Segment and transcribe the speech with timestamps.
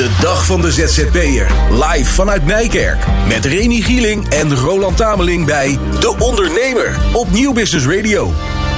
[0.00, 1.46] De dag van de ZZP'er.
[1.70, 3.06] Live vanuit Nijkerk.
[3.28, 6.98] Met Remy Gieling en Roland Tameling bij De Ondernemer.
[7.12, 8.32] Op Nieuw Business Radio.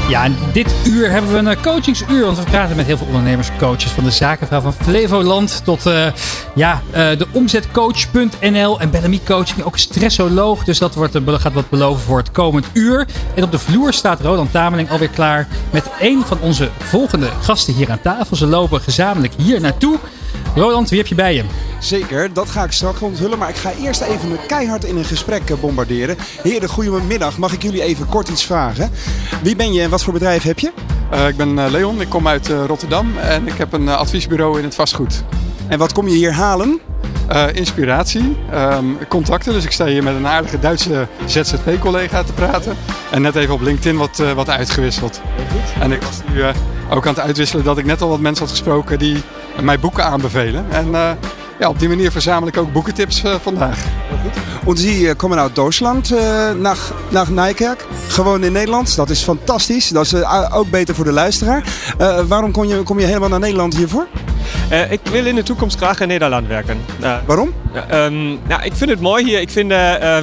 [0.08, 2.24] Ja, en dit uur hebben we een coachingsuur.
[2.24, 3.90] Want we praten met heel veel ondernemerscoaches.
[3.90, 6.06] Van de zakenvrouw van Flevoland tot uh,
[6.54, 9.62] ja, uh, de omzetcoach.nl en Bellamy Coaching.
[9.62, 10.64] Ook stressoloog.
[10.64, 13.07] Dus dat wordt, gaat wat beloven voor het komend uur.
[13.34, 17.75] En op de vloer staat Roland Tameling alweer klaar met een van onze volgende gasten
[17.75, 18.36] hier aan tafel.
[18.36, 19.98] Ze lopen gezamenlijk hier naartoe.
[20.55, 21.45] Roland, wie heb je bij je?
[21.80, 23.38] Zeker, dat ga ik straks onthullen.
[23.38, 26.16] Maar ik ga eerst even keihard in een gesprek eh, bombarderen.
[26.43, 27.38] Heren, goedemiddag.
[27.38, 28.91] Mag ik jullie even kort iets vragen?
[29.43, 30.73] Wie ben je en wat voor bedrijf heb je?
[31.15, 34.74] Uh, ik ben Leon, ik kom uit Rotterdam en ik heb een adviesbureau in het
[34.74, 35.24] vastgoed.
[35.69, 36.80] En wat kom je hier halen?
[37.30, 39.52] Uh, inspiratie, um, contacten.
[39.52, 42.77] Dus ik sta hier met een aardige Duitse ZZP-collega te praten.
[43.10, 45.21] En net even op LinkedIn wat, uh, wat uitgewisseld.
[45.80, 46.48] En ik was nu uh,
[46.91, 49.23] ook aan het uitwisselen dat ik net al wat mensen had gesproken die
[49.61, 50.65] mij boeken aanbevelen.
[50.70, 50.91] En
[51.59, 53.79] ja, op die manier verzamel ik ook boekentips vandaag.
[54.65, 57.85] Und Sie kommen uit Duitsland äh, nach, nach Nijkerk.
[58.09, 58.96] Gewoon in Nederland.
[58.96, 59.88] Dat is fantastisch.
[59.88, 61.65] Dat is uh, ook beter voor de luisteraar.
[62.01, 64.06] Uh, waarom kom je, kom je helemaal naar Nederland hiervoor?
[64.72, 66.81] Uh, ik wil in de toekomst graag in Nederland werken.
[67.26, 67.53] waarom?
[67.93, 69.41] Um, ja, ik vind het mooi hier.
[69.41, 69.69] Ik vind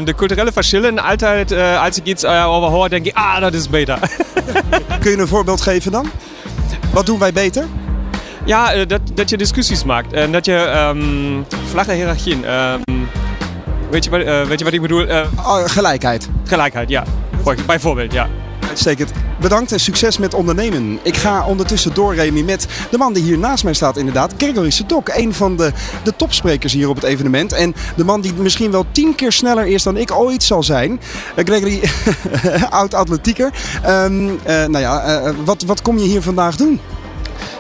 [0.06, 4.00] de culturele verschillen altijd, als ik iets over hoor, denk ik, ah, dat is beter.
[5.02, 6.06] Kun je een voorbeeld geven dan?
[6.92, 7.66] Wat doen wij beter?
[8.46, 10.14] Ja, dat, dat je discussies maakt.
[10.14, 12.54] En dat je um, flache hiërarchieën...
[12.54, 13.08] Um,
[13.90, 15.08] Weet je, wat, uh, weet je wat ik bedoel?
[15.08, 16.30] Uh, oh, gelijkheid.
[16.44, 17.04] Gelijkheid, ja.
[17.66, 18.28] Bijvoorbeeld, ja.
[18.68, 19.12] Uitstekend.
[19.40, 21.00] Bedankt en succes met ondernemen.
[21.02, 24.34] Ik ga ondertussen door, Remy, met de man die hier naast mij staat inderdaad.
[24.38, 25.72] Gregory Sedok, een van de,
[26.04, 27.54] de topsprekers hier op het evenement.
[27.54, 31.00] En de man die misschien wel tien keer sneller is dan ik ooit zal zijn.
[31.36, 31.82] Gregory,
[32.70, 33.52] oud-atletieker.
[33.88, 36.80] Um, uh, nou ja, uh, wat, wat kom je hier vandaag doen?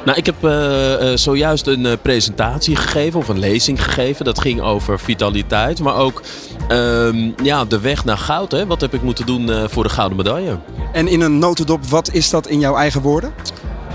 [0.05, 4.25] Nou, ik heb uh, zojuist een uh, presentatie gegeven of een lezing gegeven.
[4.25, 6.21] Dat ging over vitaliteit, maar ook
[6.71, 8.51] uh, ja, de weg naar goud.
[8.51, 8.65] Hè?
[8.65, 10.57] Wat heb ik moeten doen voor de gouden medaille?
[10.93, 13.33] En in een notendop, wat is dat in jouw eigen woorden?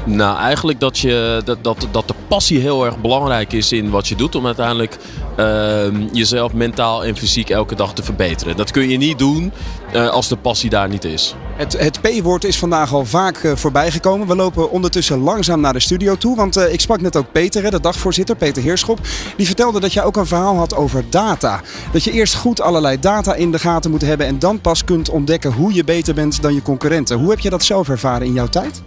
[0.06, 4.09] Nou, eigenlijk dat, je, dat, dat, dat de passie heel erg belangrijk is in wat
[4.09, 4.34] je doet.
[4.34, 4.98] Om uiteindelijk
[5.38, 8.56] uh, jezelf mentaal en fysiek elke dag te verbeteren.
[8.56, 9.53] Dat kun je niet doen
[9.94, 11.34] uh, als de passie daar niet is.
[11.56, 14.26] Het, het P-woord is vandaag al vaak uh, voorbij gekomen.
[14.26, 16.37] We lopen ondertussen langzaam naar de studio toe.
[16.37, 18.98] Want ik sprak net ook Peter, de dagvoorzitter, Peter Heerschop.
[19.37, 21.60] Die vertelde dat jij ook een verhaal had over data.
[21.93, 24.26] Dat je eerst goed allerlei data in de gaten moet hebben.
[24.26, 27.19] En dan pas kunt ontdekken hoe je beter bent dan je concurrenten.
[27.19, 28.82] Hoe heb je dat zelf ervaren in jouw tijd?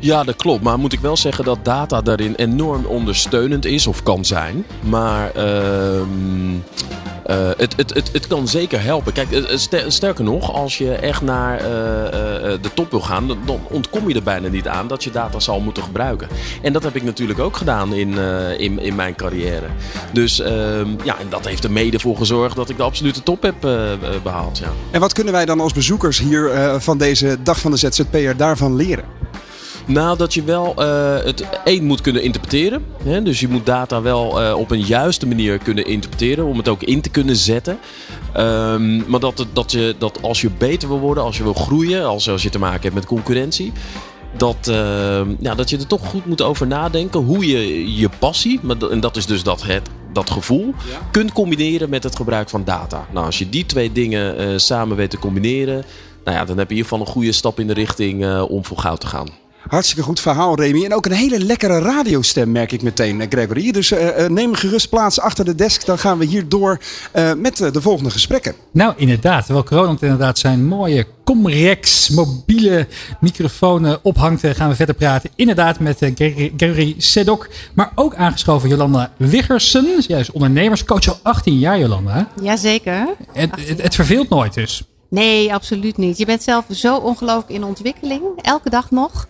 [0.00, 0.62] Ja, dat klopt.
[0.62, 4.64] Maar moet ik wel zeggen dat data daarin enorm ondersteunend is of kan zijn.
[4.80, 5.42] Maar uh,
[7.30, 9.12] uh, het, het, het, het kan zeker helpen.
[9.12, 9.28] Kijk,
[9.86, 14.48] sterker nog, als je echt naar de top wil gaan, dan ontkom je er bijna
[14.48, 16.28] niet aan dat je data zal moeten gebruiken.
[16.62, 18.18] En dat heb ik natuurlijk ook gedaan in,
[18.58, 19.66] in, in mijn carrière.
[20.12, 23.42] Dus ehm, ja, en dat heeft er mede voor gezorgd dat ik de absolute top
[23.42, 23.60] heb
[24.22, 24.58] behaald.
[24.58, 24.68] Ja.
[24.90, 28.76] En wat kunnen wij dan als bezoekers hier van deze dag van de ZZP'er daarvan
[28.76, 29.17] leren?
[29.88, 32.84] Nou, dat je wel uh, het één moet kunnen interpreteren.
[33.04, 33.22] Hè?
[33.22, 36.46] Dus je moet data wel uh, op een juiste manier kunnen interpreteren.
[36.46, 37.78] Om het ook in te kunnen zetten.
[38.36, 42.04] Um, maar dat, dat, je, dat als je beter wil worden, als je wil groeien,
[42.04, 43.72] als, als je te maken hebt met concurrentie.
[44.36, 48.60] Dat, uh, ja, dat je er toch goed moet over nadenken hoe je je passie,
[48.90, 51.08] en dat is dus dat, het, dat gevoel, ja.
[51.10, 53.06] kunt combineren met het gebruik van data.
[53.12, 55.84] Nou, als je die twee dingen samen weet te combineren,
[56.24, 58.64] nou ja, dan heb je in ieder geval een goede stap in de richting om
[58.64, 59.47] voor goud te gaan.
[59.68, 60.84] Hartstikke goed verhaal, Remy.
[60.84, 63.70] En ook een hele lekkere radiostem, merk ik meteen, Gregory.
[63.70, 65.84] Dus uh, neem gerust plaats achter de desk.
[65.84, 66.80] Dan gaan we hier door
[67.14, 68.54] uh, met de volgende gesprekken.
[68.72, 69.44] Nou, inderdaad.
[69.44, 72.86] Terwijl Roland inderdaad zijn mooie Comrex mobiele
[73.20, 75.30] microfoon ophangt, gaan we verder praten.
[75.34, 75.98] Inderdaad met
[76.56, 77.48] Gregory Sedok.
[77.74, 80.00] Maar ook aangeschoven Jolanda Wiggersen.
[80.00, 82.28] Jij is ondernemerscoach al 18 jaar, Jolanda.
[82.42, 83.06] Jazeker.
[83.32, 84.82] Het, het, het verveelt nooit dus.
[85.10, 86.18] Nee, absoluut niet.
[86.18, 88.22] Je bent zelf zo ongelooflijk in ontwikkeling.
[88.42, 89.26] Elke dag nog.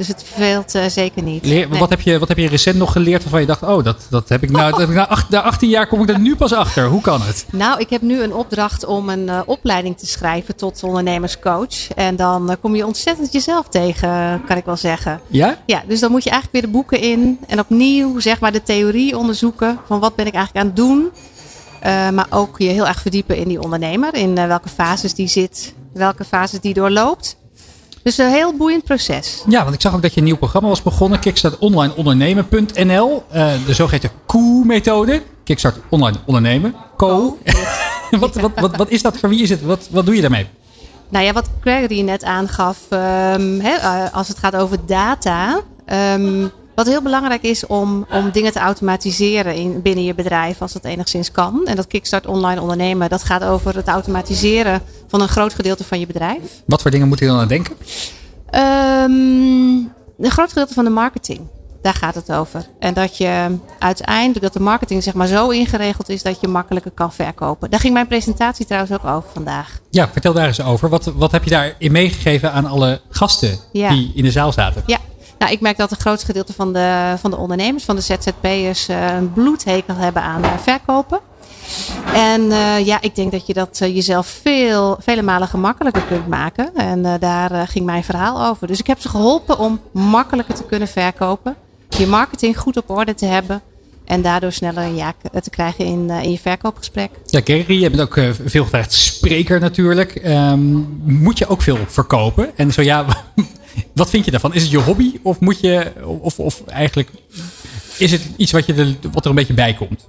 [0.00, 1.44] Dus het verveelt uh, zeker niet.
[1.44, 1.78] Leer, nee.
[1.78, 4.28] wat, heb je, wat heb je recent nog geleerd waarvan je dacht, oh, dat, dat
[4.28, 6.36] heb ik nou, dat heb ik nou acht, na 18 jaar kom ik er nu
[6.36, 6.86] pas achter.
[6.86, 7.46] Hoe kan het?
[7.52, 11.90] Nou, ik heb nu een opdracht om een uh, opleiding te schrijven tot ondernemerscoach.
[11.94, 15.20] En dan uh, kom je ontzettend jezelf tegen, kan ik wel zeggen.
[15.26, 15.58] Ja?
[15.66, 18.62] Ja, dus dan moet je eigenlijk weer de boeken in en opnieuw zeg maar de
[18.62, 21.10] theorie onderzoeken van wat ben ik eigenlijk aan het doen.
[22.14, 26.24] maar ook je heel erg verdiepen in die ondernemer, in welke fases die zit, welke
[26.24, 27.38] fases die doorloopt.
[28.02, 29.44] Dus een heel boeiend proces.
[29.48, 31.20] Ja, want ik zag ook dat je een nieuw programma was begonnen.
[31.20, 33.24] Kickstart Online Ondernemen.nl.
[33.34, 35.22] Uh, de zogeheten COO-methode.
[35.44, 36.74] Kickstart Online Ondernemen.
[36.96, 37.38] Co.
[38.10, 39.18] wat, wat, wat, wat is dat?
[39.18, 39.62] Voor wie is het?
[39.62, 40.46] Wat, wat doe je daarmee?
[41.08, 42.78] Nou ja, wat Gregory net aangaf.
[42.90, 43.76] Um, hè,
[44.10, 45.60] als het gaat over data.
[45.86, 46.50] Um,
[46.80, 50.84] Wat heel belangrijk is om, om dingen te automatiseren in, binnen je bedrijf als dat
[50.84, 51.66] enigszins kan.
[51.66, 56.00] En dat Kickstart Online Ondernemen, dat gaat over het automatiseren van een groot gedeelte van
[56.00, 56.62] je bedrijf.
[56.66, 57.76] Wat voor dingen moet je dan aan denken?
[58.54, 61.40] Um, een groot gedeelte van de marketing.
[61.82, 62.66] Daar gaat het over.
[62.78, 66.90] En dat je uiteindelijk dat de marketing zeg maar zo ingeregeld is dat je makkelijker
[66.90, 67.70] kan verkopen.
[67.70, 69.80] Daar ging mijn presentatie trouwens ook over vandaag.
[69.90, 70.88] Ja, vertel daar eens over.
[70.88, 74.82] Wat, wat heb je daarin meegegeven aan alle gasten die in de zaal zaten?
[74.86, 74.98] Ja,
[75.40, 78.88] nou, ik merk dat het grootste gedeelte van de, van de ondernemers, van de ZZP'ers,
[78.88, 81.20] uh, een bloedhekel hebben aan uh, verkopen.
[82.14, 86.74] En uh, ja, ik denk dat je dat jezelf veel, vele malen gemakkelijker kunt maken.
[86.74, 88.66] En daar ging mijn verhaal over.
[88.66, 91.56] Dus ik heb ze geholpen om makkelijker te kunnen verkopen.
[91.88, 93.62] Je marketing goed op orde te hebben.
[94.04, 97.10] En daardoor sneller een ja te krijgen in, in je verkoopgesprek.
[97.26, 100.22] Ja, Kerry, je bent ook veel gevraagd spreker natuurlijk.
[100.26, 102.56] Um, moet je ook veel verkopen?
[102.56, 103.06] En zo ja,
[103.94, 104.54] wat vind je daarvan?
[104.54, 105.18] Is het je hobby?
[105.22, 107.10] Of moet je, of, of eigenlijk
[107.98, 110.08] is het iets wat, je er, wat er een beetje bij komt?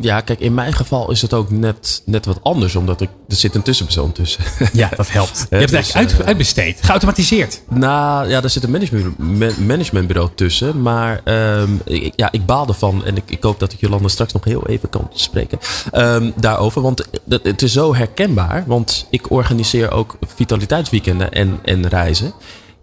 [0.00, 3.36] ja, kijk, in mijn geval is het ook net, net wat anders, omdat ik, er
[3.36, 4.44] zit een tussenpersoon tussen.
[4.72, 5.46] Ja, dat helpt.
[5.50, 7.62] Je hebt het eigenlijk uit, uitbesteed, geautomatiseerd.
[7.68, 10.82] Nou ja, er zit een management, managementbureau tussen.
[10.82, 11.20] Maar
[11.60, 14.44] um, ik, ja, ik baal ervan en ik, ik hoop dat ik Jolanda straks nog
[14.44, 15.58] heel even kan spreken
[15.94, 16.82] um, daarover.
[16.82, 22.32] Want het, het is zo herkenbaar, want ik organiseer ook vitaliteitsweekenden en, en reizen.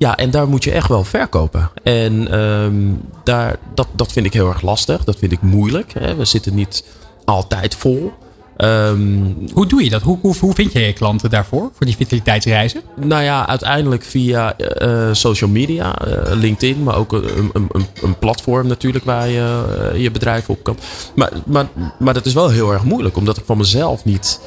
[0.04, 1.72] Ja, en daar moet je echt wel verkopen.
[1.84, 5.04] En um, daar, dat, dat vind ik heel erg lastig.
[5.04, 5.94] Dat vind ik moeilijk.
[6.00, 6.16] Hè.
[6.16, 6.84] We zitten niet
[7.26, 8.12] altijd vol.
[8.58, 10.02] Um, hoe doe je dat?
[10.02, 11.70] Hoe, hoe, hoe vind je je klanten daarvoor?
[11.74, 12.82] Voor die vitaliteitsreizen?
[12.96, 15.96] Nou ja, uiteindelijk via uh, social media.
[16.08, 17.70] Uh, LinkedIn, maar ook een, een,
[18.02, 19.64] een, platform natuurlijk waar je
[19.94, 20.78] uh, je bedrijf op kan.
[21.16, 21.68] Maar, maar,
[22.00, 23.18] maar dat is wel heel erg moeilijk.
[23.18, 24.40] Omdat ik van mezelf niet...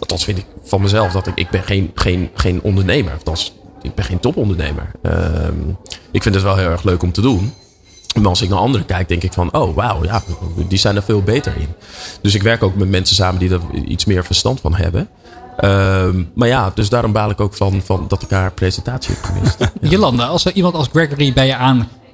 [0.00, 1.32] althans vind ik van mezelf dat ik...
[1.34, 3.12] Ik ben geen, geen, geen ondernemer.
[3.12, 4.90] Althans, ik ben geen topondernemer.
[5.02, 5.12] Uh,
[6.10, 7.52] ik vind het wel heel erg leuk om te doen.
[8.14, 10.22] Maar als ik naar anderen kijk, denk ik van, oh wauw, ja,
[10.68, 11.68] die zijn er veel beter in.
[12.22, 15.08] Dus ik werk ook met mensen samen die er iets meer verstand van hebben.
[15.60, 19.24] Uh, maar ja, dus daarom baal ik ook van, van dat ik haar presentatie heb
[19.24, 19.56] gemist.
[19.92, 21.56] Jolanda, als er iemand als Gregory bij je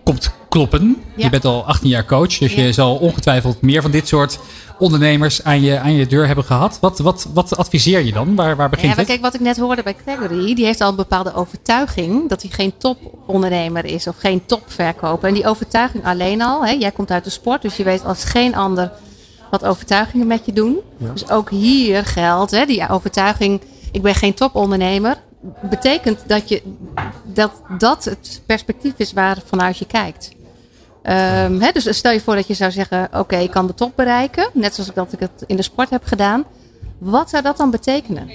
[0.07, 1.03] aankomt kloppen.
[1.15, 1.25] Ja.
[1.25, 2.63] Je bent al 18 jaar coach, dus ja.
[2.63, 4.39] je zal ongetwijfeld meer van dit soort
[4.79, 6.79] ondernemers aan je, aan je deur hebben gehad.
[6.81, 8.35] Wat, wat, wat adviseer je dan?
[8.35, 9.07] Waar, waar begint ja, het?
[9.07, 12.51] Kijk, wat ik net hoorde bij Gregory, die heeft al een bepaalde overtuiging dat hij
[12.51, 15.29] geen topondernemer is of geen topverkoper.
[15.29, 18.25] En die overtuiging alleen al, hè, jij komt uit de sport, dus je weet als
[18.25, 18.93] geen ander
[19.51, 20.77] wat overtuigingen met je doen.
[20.97, 21.11] Ja.
[21.13, 23.61] Dus ook hier geldt, hè, die overtuiging,
[23.93, 25.17] ik ben geen topondernemer,
[25.61, 26.63] betekent dat, je,
[27.25, 30.35] dat dat het perspectief is waar vanuit je kijkt.
[31.03, 34.51] He, dus stel je voor dat je zou zeggen: Oké, ik kan de top bereiken.
[34.53, 36.45] Net zoals ik dat ik het in de sport heb gedaan.
[36.99, 38.27] Wat zou dat dan betekenen?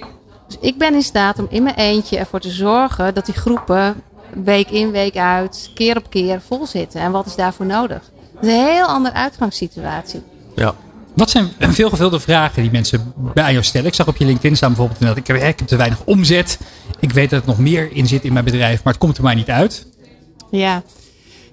[0.48, 4.02] Dus ik ben in staat om in mijn eentje ervoor te zorgen dat die groepen
[4.44, 7.02] week in, week uit, keer op keer vol zitten.
[7.02, 8.12] En wat is daarvoor nodig?
[8.34, 10.22] Dat is een heel andere uitgangssituatie.
[10.56, 10.76] Ja.
[11.16, 13.88] Wat zijn veelgevulde vragen die mensen bij jou stellen?
[13.88, 16.60] Ik zag op je LinkedIn staan bijvoorbeeld: ik heb, ik heb te weinig omzet.
[17.00, 19.24] Ik weet dat er nog meer in zit in mijn bedrijf, maar het komt er
[19.24, 19.88] maar niet uit.
[20.52, 20.84] Ja.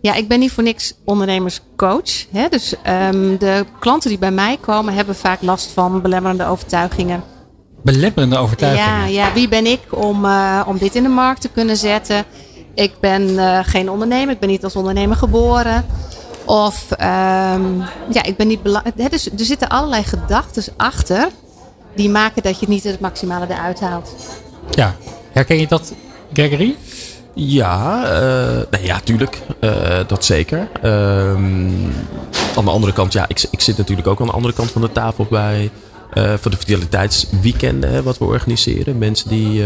[0.00, 2.26] Ja, ik ben niet voor niks ondernemerscoach.
[2.32, 2.49] Hè?
[2.49, 2.75] Dus
[3.12, 7.22] um, de klanten die bij mij komen hebben vaak last van belemmerende overtuigingen.
[7.82, 8.99] Belemmerende overtuigingen?
[8.99, 12.25] Ja, ja wie ben ik om, uh, om dit in de markt te kunnen zetten?
[12.75, 15.84] Ik ben uh, geen ondernemer, ik ben niet als ondernemer geboren.
[16.48, 19.10] Of um, ja, ik ben niet belangrijk.
[19.10, 21.28] Dus er zitten allerlei gedachten achter
[21.94, 24.14] die maken dat je niet het maximale eruit haalt.
[24.70, 24.94] Ja,
[25.32, 25.92] herken je dat,
[26.32, 26.76] Gregory?
[27.34, 29.42] Ja, uh, nee, ja, tuurlijk.
[29.61, 30.68] Uh, dat zeker.
[30.82, 31.92] Um,
[32.56, 34.80] aan de andere kant, ja, ik, ik zit natuurlijk ook aan de andere kant van
[34.80, 35.70] de tafel bij.
[36.14, 38.99] Uh, voor de vitaliteitsweekenden, hè, wat we organiseren.
[38.99, 39.64] Mensen die,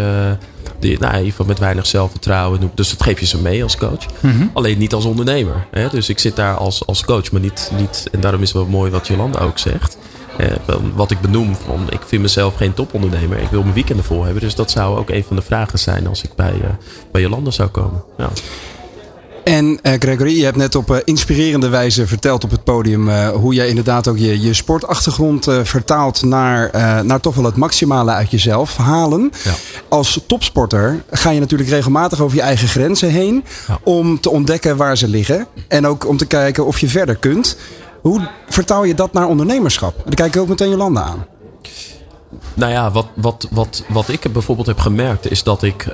[0.83, 2.71] die nou, in ieder geval met weinig zelfvertrouwen.
[2.75, 4.07] Dus dat geef je ze mee als coach.
[4.21, 4.51] Mm -hmm.
[4.53, 5.67] Alleen niet als ondernemer.
[5.71, 5.89] Hè.
[5.89, 8.09] Dus ik zit daar als, als coach, maar niet, niet.
[8.13, 9.99] En daarom is het wel mooi wat Jolanda ook zegt.
[10.41, 10.47] Uh,
[10.95, 13.39] wat ik benoem, van, ik vind mezelf geen topondernemer.
[13.39, 14.43] Ik wil mijn weekenden vol hebben.
[14.43, 16.69] Dus dat zou ook een van de vragen zijn als ik bij, uh,
[17.13, 18.05] bij Jolanda zou komen.
[18.19, 18.29] Ja.
[19.45, 23.29] En uh, Gregory, je hebt net op uh, inspirerende wijze verteld op het podium uh,
[23.29, 26.71] hoe jij inderdaad ook je, je sportachtergrond vertaalt naar,
[27.05, 29.33] naar toch wel het maximale uit jezelf halen.
[29.45, 29.53] Ja.
[29.89, 33.79] Als topsporter ga je natuurlijk regelmatig over je eigen grenzen heen ja.
[33.83, 35.47] om te ontdekken waar ze liggen.
[35.69, 37.57] En ook om te kijken of je verder kunt.
[38.01, 39.95] Hoe vertaal je dat naar ondernemerschap?
[40.05, 41.27] Dan kijk ik ook meteen Jolanda aan.
[42.55, 45.87] Nou ja, wat, wat, wat, wat ik bijvoorbeeld heb gemerkt is dat ik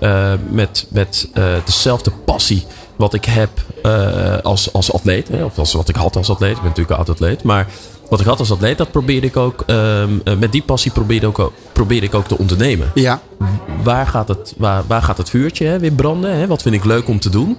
[0.50, 1.28] met, met
[1.64, 2.66] dezelfde passie
[2.98, 3.50] wat ik heb
[3.82, 6.90] uh, als, als atleet, hè, of als wat ik had als atleet, ik ben natuurlijk
[6.90, 7.66] een oud-atleet, maar
[8.08, 9.64] wat ik had als atleet, dat probeerde ik ook,
[10.38, 12.90] met die passie probeerde, ook, probeerde ik ook te ondernemen.
[12.94, 13.20] Ja.
[13.82, 16.36] waar, gaat het, waar, waar gaat het vuurtje hè, weer branden?
[16.38, 16.46] Hè?
[16.46, 17.56] Wat vind ik leuk om te doen?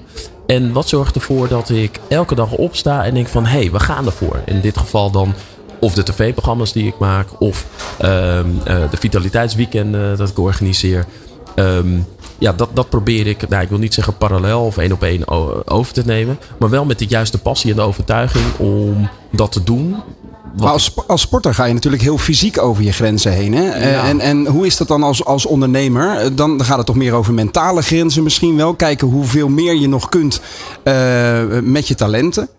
[0.49, 3.45] En wat zorgt ervoor dat ik elke dag opsta en denk van...
[3.45, 4.41] hé, hey, we gaan ervoor.
[4.45, 5.33] In dit geval dan
[5.79, 7.27] of de tv-programma's die ik maak...
[7.39, 7.65] of
[7.97, 11.05] ehm, eh, de vitaliteitsweekenden dat ik organiseer.
[11.55, 11.99] Ehm,
[12.39, 15.27] ja, dat, dat probeer ik, nou, ik wil niet zeggen parallel of één op één
[15.67, 16.39] over te nemen.
[16.59, 19.95] Maar wel met de juiste passie en de overtuiging om dat te doen.
[20.59, 23.53] Maar als, als sporter ga je natuurlijk heel fysiek over je grenzen heen.
[23.53, 23.69] Hè?
[23.69, 24.03] Eh, Ja.
[24.07, 26.17] En, en hoe is dat dan als, als ondernemer?
[26.17, 28.73] Eh, Dan, dan gaat het toch meer over mentale grenzen misschien wel.
[28.73, 30.41] Kijken hoeveel meer je nog kunt
[30.83, 32.49] eh, met je talenten.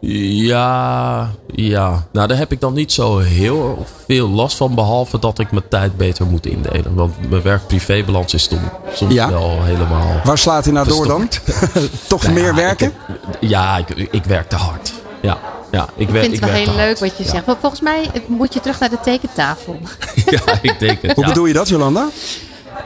[0.00, 2.06] Ja, ja.
[2.12, 4.74] Nou, daar heb ik dan niet zo heel veel last van.
[4.74, 6.94] Behalve dat ik mijn tijd beter moet indelen.
[6.94, 8.60] Want mijn werk-privébalans is soms,
[8.94, 9.30] soms Ja.
[9.30, 10.20] wel helemaal...
[10.24, 11.28] Waar slaat hij nou door dan?
[12.08, 12.86] toch Nou meer ja, werken?
[12.86, 14.92] ik heb- ja, ik, ik werk te hard.
[15.22, 15.38] Ja,
[15.70, 17.30] ja ik, Ik werk, vind het wel heel leuk wat je Ja.
[17.30, 17.44] zegt.
[17.46, 19.78] Want volgens mij moet je terug naar de tekentafel.
[20.26, 21.12] Ja, ik denk het.
[21.14, 21.28] Hoe ja.
[21.30, 22.08] bedoel je dat, Jolanda?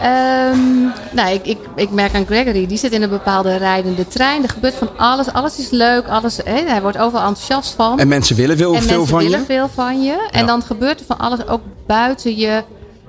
[0.00, 0.80] Ehm,
[1.10, 4.42] nou, ik, ik, ik merk aan Gregory, die zit in een bepaalde rijdende trein.
[4.42, 5.32] Er gebeurt van alles.
[5.32, 6.06] Alles is leuk.
[6.08, 7.98] Alles, hij wordt overal enthousiast van.
[7.98, 9.44] En mensen willen veel, En veel mensen van willen je.
[9.46, 10.28] veel van je.
[10.30, 10.46] En Ja.
[10.46, 12.62] dan gebeurt er van alles ook buiten je.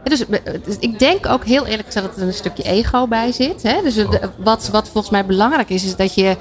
[0.04, 3.32] Dus, eh, dus ik denk ook heel eerlijk gezegd dat er een stukje ego bij
[3.32, 3.64] zit.
[3.64, 3.82] Hè?
[3.84, 6.38] Dus de- wat, wat volgens mij belangrijk is, is dat je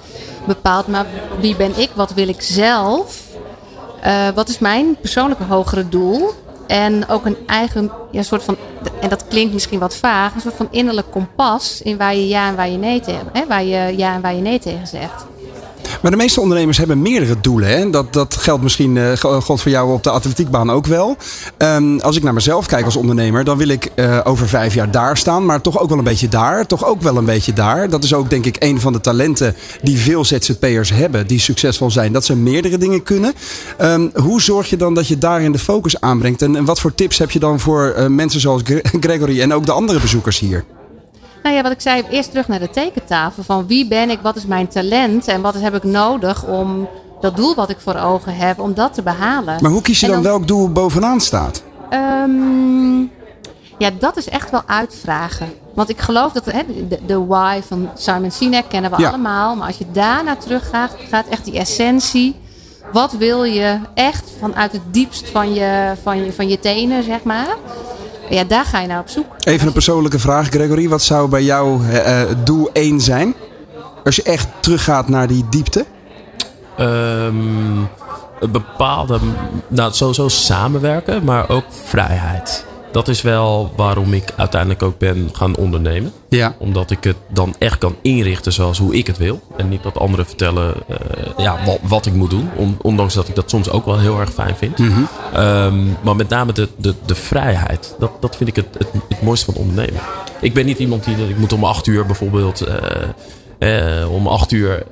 [0.47, 1.07] bepaalt, maar
[1.41, 1.91] wie ben ik?
[1.95, 3.21] Wat wil ik zelf?
[4.01, 6.31] Eh, wat is mijn persoonlijke hogere doel?
[6.67, 8.57] En ook een eigen ja, soort van,
[9.01, 12.49] en dat klinkt misschien wat vaag, een soort van innerlijk kompas in waar je ja
[12.49, 13.47] en waar je nee tegen, hè?
[13.47, 15.27] waar je ja en waar je nee tegen zegt.
[16.03, 17.69] Maar de meeste ondernemers hebben meerdere doelen.
[17.69, 17.91] Hè?
[17.91, 21.17] Dat, dat geldt misschien, eh, God voor jou op de atletiekbaan ook wel.
[21.57, 24.91] Ehm, als ik naar mezelf kijk als ondernemer, dan wil ik eh, over vijf jaar
[24.91, 25.45] daar staan.
[25.45, 26.67] Maar toch ook wel een beetje daar.
[26.67, 27.89] Toch ook wel een beetje daar.
[27.89, 31.27] Dat is ook denk ik een van de talenten die veel ZZP'ers hebben.
[31.27, 32.13] Die succesvol zijn.
[32.13, 33.33] Dat ze meerdere dingen kunnen.
[33.79, 36.43] Ehm, hoe zorg je dan dat je daarin de focus aanbrengt?
[36.43, 39.67] En, wat voor tips heb je dan voor eh, mensen zoals Gre- Gregory en ook
[39.67, 40.65] de andere bezoekers hier?
[41.43, 43.43] Nou ja, wat ik zei, eerst terug naar de tekentafel.
[43.43, 46.89] Van wie ben ik, wat is mijn talent en wat heb ik nodig om
[47.21, 49.57] dat doel wat ik voor ogen heb, om dat te behalen.
[49.63, 51.63] Maar hoe kies je dan welk doel bovenaan staat?
[51.91, 53.01] Ehm,
[53.79, 55.53] ja, dat is echt wel uitvragen.
[55.75, 59.09] Want ik geloof dat de, de why van Simon Sinek kennen we Ja.
[59.09, 59.57] allemaal.
[59.57, 62.37] Maar als je daarna terug gaat, gaat echt die essentie.
[62.93, 67.23] Wat wil je echt vanuit het diepst van je, van je, van je tenen, zeg
[67.23, 67.57] maar.
[68.33, 69.27] Ja, daar ga je naar op zoek.
[69.39, 70.89] Even een persoonlijke vraag, Gregory.
[70.89, 73.35] Wat zou bij jou eh, eh, doel 1 zijn?
[74.05, 75.85] Als je echt teruggaat naar die diepte.
[76.77, 77.79] Ehm,
[78.41, 79.19] een bepaalde,
[79.69, 82.65] nou sowieso samenwerken, maar ook vrijheid.
[82.93, 86.13] Dat is wel waarom ik uiteindelijk ook ben gaan ondernemen.
[86.37, 86.55] Ja.
[86.59, 89.41] Omdat ik het dan echt kan inrichten zoals hoe ik het wil.
[89.57, 90.97] En niet dat anderen vertellen eh,
[91.37, 92.49] ja, wat, wat ik moet doen.
[92.57, 94.79] On- ondanks dat ik dat soms ook wel heel erg fijn vind.
[95.33, 97.95] Ehm, maar met name de, de, de vrijheid.
[97.99, 100.01] Dat, dat vind ik het, het, het mooiste van ondernemen.
[100.41, 101.29] Ik ben niet iemand die...
[101.29, 102.61] Ik moet om acht uur bijvoorbeeld...
[103.59, 104.83] eh, om acht uur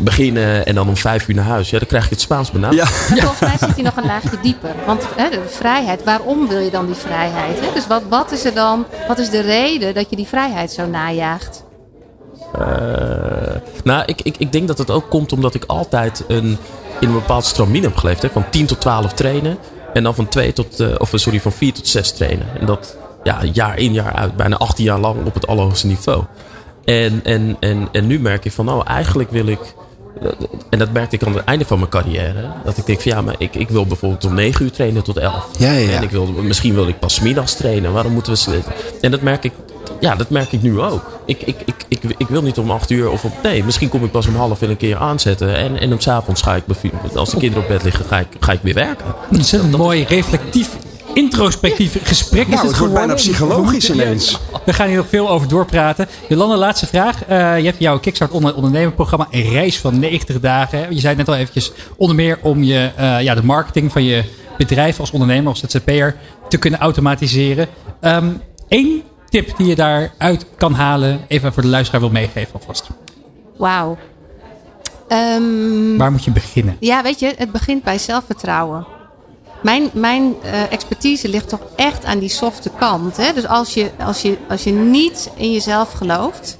[0.00, 1.70] beginnen en dan om vijf uur naar huis.
[1.70, 2.74] Ja, dan krijg je het Spaans benauwd.
[2.74, 2.84] Ja.
[2.84, 4.74] Maar volgens mij zit hij nog een laagje dieper.
[4.86, 7.60] Want hè, de vrijheid, waarom wil je dan die vrijheid?
[7.60, 7.72] Hè?
[7.74, 10.86] Dus wat, wat is er dan, wat is de reden dat je die vrijheid zo
[10.86, 11.64] najaagt?
[12.58, 12.64] Eh,
[13.84, 16.58] nou, ik, ik, ik denk dat het ook komt omdat ik altijd een,
[17.00, 18.22] in een bepaald stramien heb geleefd.
[18.22, 18.30] Hè?
[18.30, 19.58] Van 10 tot 12 trainen.
[19.92, 22.46] En dan van, 2 tot, eh, of, sorry, van 4 tot 6 trainen.
[22.60, 24.36] En dat ja, jaar in jaar uit.
[24.36, 26.24] Bijna 18 jaar lang op het allerhoogste niveau.
[26.84, 29.74] En, en, en, en nu merk ik van, nou, eigenlijk wil ik...
[30.70, 32.44] En dat merkte ik aan het einde van mijn carrière.
[32.64, 35.16] Dat ik denk van ja, maar ik, ik wil bijvoorbeeld om 9 uur trainen tot
[35.16, 35.46] 11.
[35.58, 35.96] Ja, ja, ja.
[35.96, 37.92] En ik wil, misschien wil ik pas middags trainen.
[37.92, 38.38] Waarom moeten we...
[38.38, 38.62] sli-
[39.00, 39.52] En dat merk ik,
[40.00, 41.20] ja, dat merk ik nu ook.
[41.24, 43.32] Ik, ik, ik, ik, ik wil niet om 8 uur of op...
[43.42, 45.56] Nee, misschien kom ik pas om half een keer aanzetten.
[45.56, 46.64] En, en op 's avonds ga ik,
[47.14, 49.06] als de kinderen op bed liggen, ga ik, ga ik weer werken.
[49.30, 50.68] Het is een mooi reflectief,
[51.14, 52.48] introspectief gesprek.
[52.48, 53.34] Nou, is het wordt bijna geworden.
[53.34, 54.38] psychologisch ineens.
[54.64, 56.08] We gaan hier nog veel over doorpraten.
[56.28, 57.24] Jolanda, laatste vraag.
[57.24, 60.78] Eh, je hebt jouw Kickstart onder ondernemerprogramma een reis van 90 dagen.
[60.94, 64.04] Je zei het net al eventjes, onder meer om je, eh, ja, de marketing van
[64.04, 64.24] je
[64.58, 66.16] bedrijf als ondernemer, als ZZP'er,
[66.48, 67.68] te kunnen automatiseren.
[68.68, 72.86] Eén tip die je daaruit kan halen, even voor de luisteraar wil meegeven alvast.
[73.56, 73.98] Wauw.
[75.08, 76.76] Ehm, Waar moet je beginnen?
[76.80, 78.86] ja, weet je, het begint bij zelfvertrouwen.
[79.62, 83.16] Mijn, mijn eh, expertise ligt toch echt aan die softe kant.
[83.16, 83.32] Hè?
[83.32, 86.58] Dus als je, als, je, als je niet in jezelf gelooft,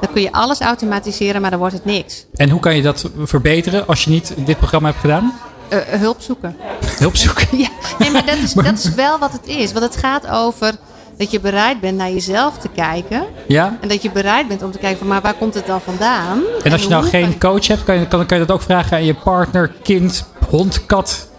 [0.00, 2.26] dan kun je alles automatiseren, maar dan wordt het niks.
[2.34, 5.32] En hoe kan je dat verbeteren als je niet dit programma hebt gedaan?
[5.68, 6.56] Eh, eh, hulp zoeken.
[6.98, 7.46] Hulp zoeken.
[7.58, 7.68] Ja,
[7.98, 9.72] nee, maar dat is, dat is wel wat het is.
[9.72, 10.74] Want het gaat over
[11.16, 13.24] dat je bereid bent naar jezelf te kijken.
[13.48, 13.78] Ja?
[13.80, 16.42] En dat je bereid bent om te kijken van, maar waar komt het dan vandaan?
[16.62, 18.96] En als je nou geen coach hebt, kan je, kan, kan je dat ook vragen
[18.96, 21.30] aan je partner, kind, hond, kat?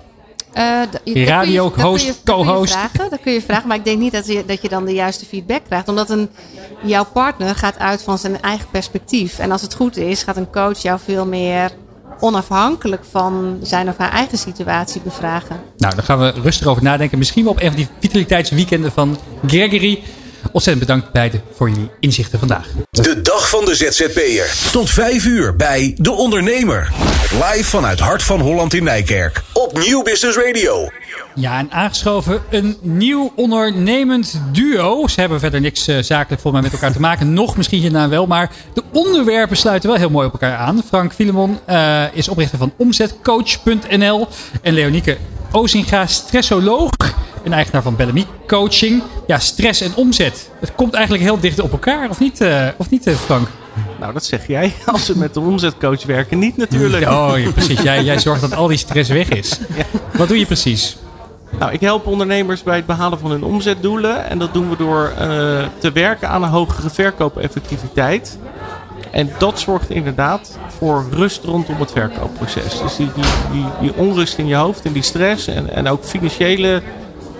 [0.54, 2.72] Je- je- Radio je- host, je co-host.
[2.74, 4.94] vragen, Dat kun je vragen, maar ik denk niet dat je, dat je dan de
[4.94, 5.88] juiste feedback krijgt.
[5.88, 6.30] Omdat een,
[6.84, 9.40] jouw partner gaat uit van zijn eigen perspectief.
[9.40, 11.72] En als het goed is, gaat een coach jou veel meer
[12.20, 15.60] onafhankelijk van zijn of haar eigen situatie bevragen.
[15.78, 17.18] Nou, daar gaan we rustig over nadenken.
[17.18, 19.18] Misschien wel op een van die vitaliteitsweekenden van
[19.48, 20.04] Gregory.
[20.52, 22.68] Ontzettend bedankt beiden voor jullie inzichten vandaag.
[22.92, 24.72] De dag van de ZZP'er.
[24.72, 26.92] Tot 5 uur bij De Ondernemer.
[27.32, 29.42] Live vanuit Hart van Holland in Nijkerk.
[29.54, 30.90] Op Nieuw Business Radio.
[31.36, 35.08] Ja, en aangeschoven een nieuw ondernemend duo.
[35.08, 37.34] Ze hebben verder niks eh, zakelijk voor mij met elkaar te maken.
[37.34, 38.28] Nog misschien hierna wel.
[38.28, 40.84] Maar de onderwerpen sluiten wel heel mooi op elkaar aan.
[40.88, 44.28] Frank Filemon eh, is oprichter van omzetcoach.nl.
[44.62, 45.18] En Leonieke
[45.52, 46.92] Ozinga, stressoloog.
[47.44, 49.04] En eigenaar van Bellamy Coaching.
[49.28, 50.50] Ja, stress en omzet.
[50.60, 52.10] Het komt eigenlijk heel dicht op elkaar.
[52.10, 53.48] Of niet, eh, of niet eh, Frank?
[54.00, 54.74] Nou, dat zeg jij.
[54.86, 57.10] Als ze met de omzetcoach werken, niet natuurlijk.
[57.10, 57.82] Oh, ja, precies.
[57.82, 59.60] Jij, jij zorgt dat al die stress weg is.
[60.18, 60.98] Wat doe je precies?
[61.60, 64.30] Nou, ik help ondernemers bij het behalen van hun omzetdoelen.
[64.30, 65.28] En dat doen we door eh,
[65.78, 68.38] te werken aan een hogere verkoopeffectiviteit.
[69.12, 72.80] En dat zorgt inderdaad voor rust rondom het verkoopproces.
[72.80, 76.04] Dus die, die, die, die onrust in je hoofd en die stress en, en ook
[76.04, 76.82] financiële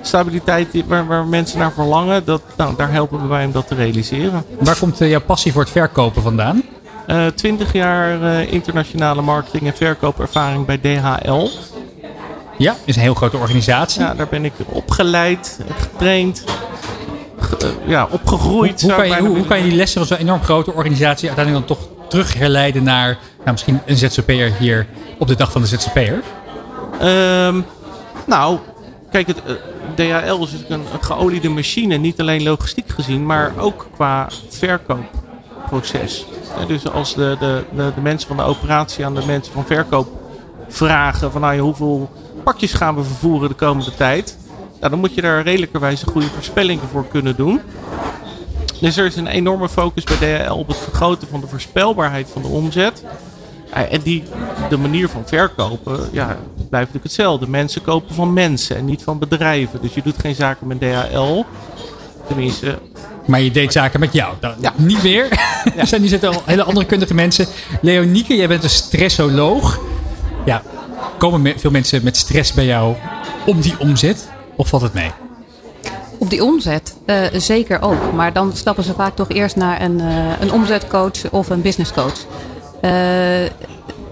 [0.08, 3.68] stabiliteit die- waar, waar mensen naar verlangen, dat, nou, daar helpen we bij om dat
[3.68, 4.46] te realiseren.
[4.60, 6.64] Waar komt eh, jouw passie voor het verkopen vandaan?
[7.08, 11.48] Eh 20 jaar eh, internationale marketing en verkoopervaring bij DHL.
[12.58, 14.02] Ja, is een heel grote organisatie.
[14.02, 16.44] Ja, daar ben ik opgeleid, getraind,
[17.40, 18.82] ge- ja, opgegroeid.
[18.82, 21.68] Hoe kan, je, hoe, hoe kan je die lessen van zo'n enorm grote organisatie uiteindelijk
[21.68, 24.88] dan toch terugherleiden naar nou, misschien een ZZP'er hier
[25.20, 26.22] op de dag van de ZZP'er?
[27.00, 27.62] Ehm,
[28.26, 28.58] nou,
[29.12, 29.42] kijk, het,
[29.96, 31.98] DHL is natuurlijk een, een geoliede machine.
[31.98, 36.26] Niet alleen logistiek gezien, maar ook qua verkoopproces.
[36.68, 40.08] Dus als de, de, de, mensen van de operatie aan de mensen van verkoop
[40.68, 42.10] vragen van nou, hoeveel
[42.44, 44.38] pakjes gaan we vervoeren de komende tijd.
[44.80, 47.62] Nou, dan moet je daar redelijkerwijs goede voorspellingen voor kunnen doen.
[48.80, 52.42] Dus er is een enorme focus bij DHL op het vergroten van de voorspelbaarheid van
[52.42, 53.04] de omzet.
[53.70, 54.24] En die,
[54.70, 56.38] de manier van verkopen ja,
[56.74, 57.48] blijft natuurlijk hetzelfde.
[57.50, 59.82] Mensen kopen van mensen en niet van bedrijven.
[59.82, 61.44] Dus je doet geen zaken met DHL.
[62.28, 62.80] Tenminste,
[63.26, 64.34] Maar je deed zaken met jou.
[64.40, 64.74] Dan, Ja.
[64.76, 65.28] Niet meer.
[65.78, 67.46] er zijn nu zitten al hele andere kundige mensen.
[67.82, 69.80] Leonieke, jij bent een stressoloog.
[70.46, 70.62] Ja,
[71.18, 72.96] komen me- veel mensen met stress bij jou
[73.46, 74.30] om die omzet?
[74.56, 75.12] Of valt het mee?
[76.18, 78.12] Op die omzet eh, zeker ook.
[78.14, 82.26] Maar dan stappen ze vaak toch eerst naar een, eh, een omzetcoach of een businesscoach.
[82.82, 82.92] Eh,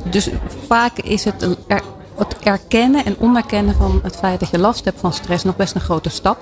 [0.04, 0.30] dus
[0.68, 1.82] vaak is het, een er-
[2.30, 5.76] het erkennen en onderkennen van het feit dat je last hebt van stress nog best
[5.76, 6.38] een grote stap.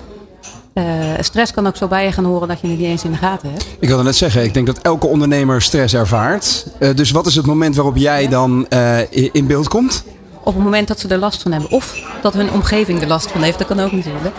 [0.72, 0.84] Eh,
[1.20, 3.16] stress kan ook zo bij je gaan horen dat je het niet eens in de
[3.16, 3.66] gaten hebt.
[3.78, 6.66] Ik wilde net zeggen, ik denk dat elke ondernemer stress ervaart.
[6.78, 8.98] Eh, dus wat is het moment waarop jij dan eh,
[9.32, 10.04] in beeld komt?
[10.42, 11.70] op het moment dat ze er last van hebben.
[11.70, 13.58] Of dat hun omgeving er last van heeft.
[13.58, 14.34] Dat kan ook natuurlijk.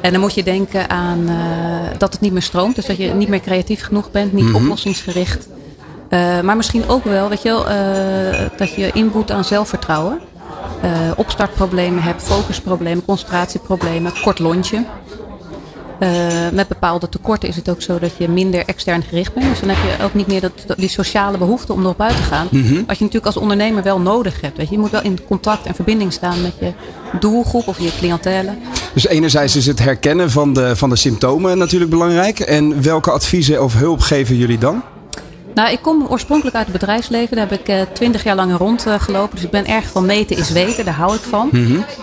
[0.00, 1.30] En dan moet je denken aan
[1.98, 2.74] dat het niet meer stroomt.
[2.74, 4.32] Dus dat je niet meer creatief genoeg bent.
[4.32, 5.48] Niet oplossingsgericht.
[6.08, 7.64] Eh, maar misschien ook wel, weet je wel,
[8.56, 10.20] dat je inboet aan zelfvertrouwen.
[10.82, 14.84] Eh, opstartproblemen hebt, focusproblemen, concentratieproblemen, kort lontje.
[15.98, 16.08] Eh,
[16.52, 19.48] met bepaalde tekorten is het ook zo dat je minder extern gericht bent.
[19.48, 22.22] Dus dan heb je ook niet meer dat, die sociale behoefte om erop uit te
[22.22, 22.48] gaan.
[22.50, 24.56] Wat je natuurlijk als ondernemer wel nodig hebt.
[24.56, 24.74] Weet je.
[24.74, 26.72] je moet wel in contact en verbinding staan met je
[27.20, 28.58] doelgroep of je cliëntelen.
[28.94, 32.40] Dus enerzijds is het herkennen van de, van de symptomen natuurlijk belangrijk.
[32.40, 34.82] En welke adviezen of hulp geven jullie dan?
[35.54, 37.36] Nou, ik kom oorspronkelijk uit het bedrijfsleven.
[37.36, 39.34] Daar heb ik twintig jaar lang rondgelopen.
[39.34, 40.84] dus ik ben erg van meten is weten.
[40.84, 41.50] Daar hou ik van.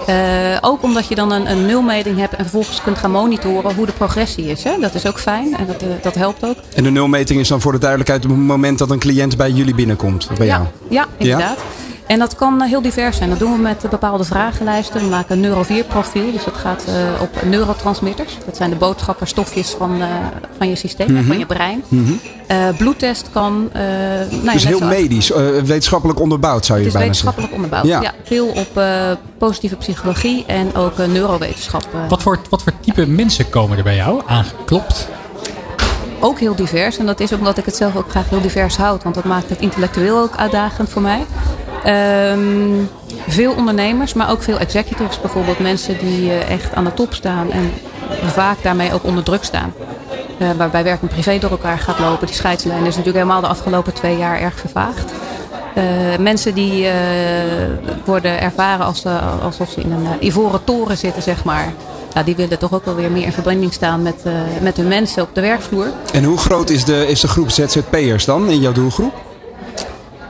[0.07, 0.15] Eh,
[0.61, 3.91] ook omdat je dan een, een nulmeting hebt en vervolgens kunt gaan monitoren hoe de
[3.91, 4.63] progressie is.
[4.63, 4.71] Hè?
[4.79, 6.55] Dat is ook fijn en dat, eh, dat helpt ook.
[6.75, 9.51] En de nulmeting is dan voor de duidelijkheid op het moment dat een cliënt bij
[9.51, 10.27] jullie binnenkomt.
[10.31, 10.65] of Bij jou.
[10.89, 11.57] Ja, inderdaad.
[12.09, 13.29] En dat kan eh, heel divers zijn.
[13.29, 15.01] Dat doen we met eh, bepaalde vragenlijsten.
[15.01, 16.31] We maken een neuro-4-profiel.
[16.31, 18.37] Dus dat gaat eh, op neurotransmitters.
[18.45, 20.07] Dat zijn de boodschapperstofjes van, eh,
[20.57, 21.83] van je systeem, en van je brein.
[22.47, 23.69] Eh, bloedtest kan...
[23.73, 23.89] eh nou,
[24.29, 24.53] ja, Mhm.
[24.53, 27.33] Dus heel zo- medisch, eh, wetenschappelijk onderbouwd zou je Het is bijna zeggen.
[27.39, 27.85] wetenschappelijk onderbouwd.
[27.85, 28.01] Ja.
[28.01, 28.11] Ja.
[28.23, 31.87] veel op eh, positieve psychologie en ook eh, neurowetenschap.
[32.09, 35.07] Wat voor, wat voor type mensen komen er bij jou aangeklopt?
[36.21, 36.97] Ook heel divers.
[36.97, 39.03] En dat is omdat ik het zelf ook graag heel divers houd.
[39.03, 41.25] Want dat maakt het intellectueel ook uitdagend voor mij.
[41.83, 42.83] Ehm,
[43.27, 45.21] veel ondernemers, maar ook veel executives.
[45.21, 47.51] Bijvoorbeeld mensen die eh, echt aan de top staan.
[47.51, 47.71] En
[48.25, 49.73] vaak daarmee ook onder druk staan.
[50.37, 52.27] Eh, waarbij werk en privé door elkaar gaat lopen.
[52.27, 55.11] Die scheidslijn is natuurlijk helemaal de afgelopen twee jaar erg vervaagd.
[55.75, 55.83] Eh,
[56.19, 56.87] mensen die
[58.05, 59.05] worden ervaren als,
[59.43, 61.73] alsof ze in een ivoren toren zitten, zeg maar.
[62.13, 64.23] Ja, die willen toch ook wel weer meer in verbinding staan met,
[64.61, 65.87] met hun mensen op de werkvloer.
[66.13, 69.28] En hoe groot is de, is de groep ZZP'ers dan in jouw doelgroep?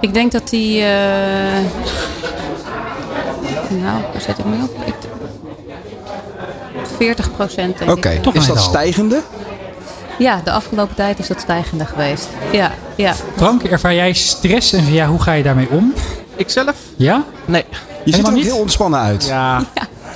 [0.02, 0.82] Ik denk dat die.
[0.82, 0.88] eh,
[3.70, 4.78] Nou, daar zet ik mee op.
[4.86, 4.94] Ik,
[6.98, 8.20] 40 procent Oké.
[8.22, 9.22] Toch is dat stijgende?
[10.18, 12.28] Ja, de afgelopen tijd is dat stijgende geweest.
[12.52, 13.14] Ja, ja.
[13.36, 15.94] Frank, ervaar jij stress en ja, hoe ga je daarmee om?
[16.36, 16.76] Ikzelf?
[16.96, 17.24] Ja?
[17.46, 17.66] Nee.
[18.06, 18.44] Je ziet er niet?
[18.44, 19.26] heel ontspannen uit.
[19.26, 19.64] Ja.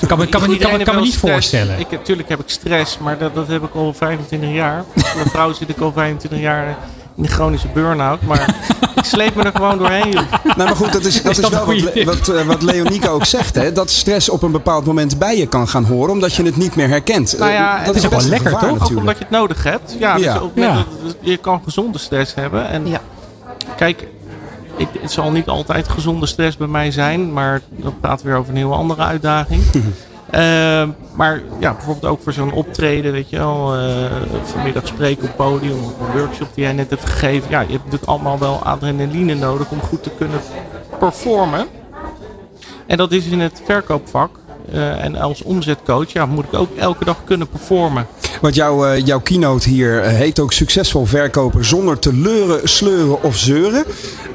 [0.01, 1.79] Ik kan me, kan me, niet- kan me, kan me niet voorstellen.
[1.79, 4.83] Ik, natuurlijk heb ik stress, maar dat, dat heb ik al 25 jaar.
[4.93, 6.77] Met Mijn vrouw zit ik al 25 jaar
[7.15, 8.21] de chronische burn-out.
[8.21, 8.55] Maar
[8.95, 10.11] ik sleep me er gewoon doorheen.
[10.11, 10.23] joh.
[10.43, 13.09] Nou, maar goed, dat is, dat Is dat een wel wat, wat, eh, wat Leonieke
[13.09, 13.55] ook zegt.
[13.55, 13.71] Hè?
[13.71, 16.75] Dat stress op een bepaald moment bij je kan gaan horen, omdat je het niet
[16.75, 17.35] meer herkent.
[17.39, 18.71] Nou ja, Eh, het is ook wel best een lekker, gevaar toch?
[18.73, 18.99] Ook natuurlijk.
[18.99, 19.95] omdat je het nodig hebt.
[19.99, 20.33] Ja, Ja.
[20.33, 20.73] Dus ook Ja.
[20.73, 22.67] met- je kan gezonde stress hebben.
[22.69, 22.99] En Ja.
[23.75, 24.07] kijk,
[24.77, 27.33] ik, het zal niet altijd gezonde stress bij mij zijn.
[27.33, 27.61] Maar
[28.01, 29.61] praten we weer over een heel andere uitdaging.
[30.33, 33.75] Eh, maar ja, bijvoorbeeld ook voor zo'n optreden, weet je wel.
[33.75, 34.11] eh,
[34.43, 37.49] vanmiddag spreken op podium of een workshop die jij net hebt gegeven.
[37.49, 40.39] Ja, je hebt natuurlijk allemaal wel adrenaline nodig om goed te kunnen
[40.99, 41.67] performen.
[42.85, 44.39] En dat is in het verkoopvak.
[44.71, 48.07] Eh, en als omzetcoach ja, moet ik ook elke dag kunnen performen.
[48.43, 53.23] Want jouw, eh, jouw keynote hier eh, heet ook succesvol verkopen zonder te leuren, sleuren
[53.23, 53.83] of zeuren.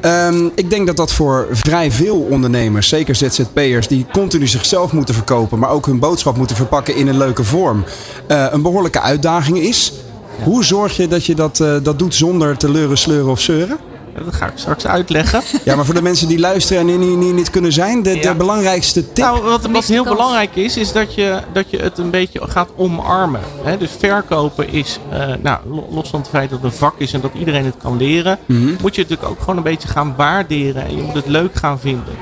[0.01, 5.15] Ehm, ik denk dat dat voor vrij veel ondernemers, zeker ZZP'ers, die continu zichzelf moeten
[5.15, 7.85] verkopen, maar ook hun boodschap moeten verpakken in een leuke vorm,
[8.27, 9.93] eh, een behoorlijke uitdaging is.
[10.43, 13.79] Hoe zorg je dat je dat, dat doet zonder te leuren, sleuren of zeuren?
[14.25, 15.43] Dat ga ik straks uitleggen.
[15.65, 18.35] Ja, maar voor de mensen die luisteren en die niet, niet kunnen zijn, de, de
[18.35, 19.25] belangrijkste tip.
[19.25, 20.17] Nou, wat, heel kans.
[20.17, 23.41] belangrijk is, is dat je, dat je het een beetje gaat omarmen.
[23.63, 23.77] Hè?
[23.77, 27.13] Dus verkopen is, eh, nou, lo- los van het feit dat het een vak is
[27.13, 30.15] en dat iedereen het kan leren, moet je het natuurlijk ook gewoon een beetje gaan
[30.17, 32.15] waarderen en je moet het leuk gaan vinden.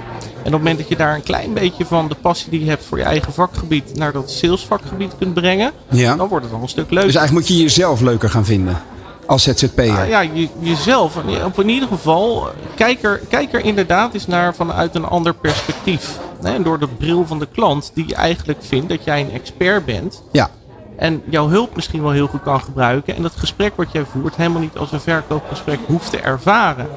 [0.42, 2.68] En op het moment dat je daar een klein beetje van de passie die je
[2.68, 6.16] hebt voor je eigen vakgebied naar dat salesvakgebied kunt brengen, Ja.
[6.16, 7.06] dan wordt het al een stuk leuker.
[7.06, 8.82] Dus eigenlijk moet je jezelf leuker gaan vinden
[9.26, 9.92] als ZZP'er.
[9.92, 11.16] Nou ja, je, jezelf.
[11.44, 16.18] Of in ieder geval, kijk er, kijk er inderdaad eens naar vanuit een ander perspectief.
[16.42, 20.22] En door de bril van de klant, die eigenlijk vindt dat jij een expert bent.
[20.32, 20.50] Ja.
[20.96, 23.16] En jouw hulp misschien wel heel goed kan gebruiken.
[23.16, 26.88] En dat gesprek wat jij voert helemaal niet als een verkoopgesprek hoeft te ervaren.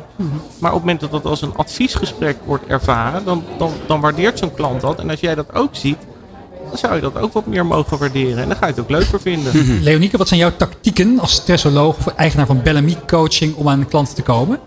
[0.60, 4.39] Maar op het moment dat dat als een adviesgesprek wordt ervaren, dan, dan, dan waardeert
[4.39, 5.00] zo'n klant dat.
[5.00, 5.98] En als jij dat ook ziet,
[6.69, 8.38] dan zou je dat ook wat meer mogen waarderen.
[8.43, 9.51] En dan ga je het ook leuker vinden.
[9.84, 14.15] Leonieke, wat zijn jouw tactieken als stressoloog of eigenaar van Bellamy Coaching om aan klanten
[14.15, 14.60] te komen?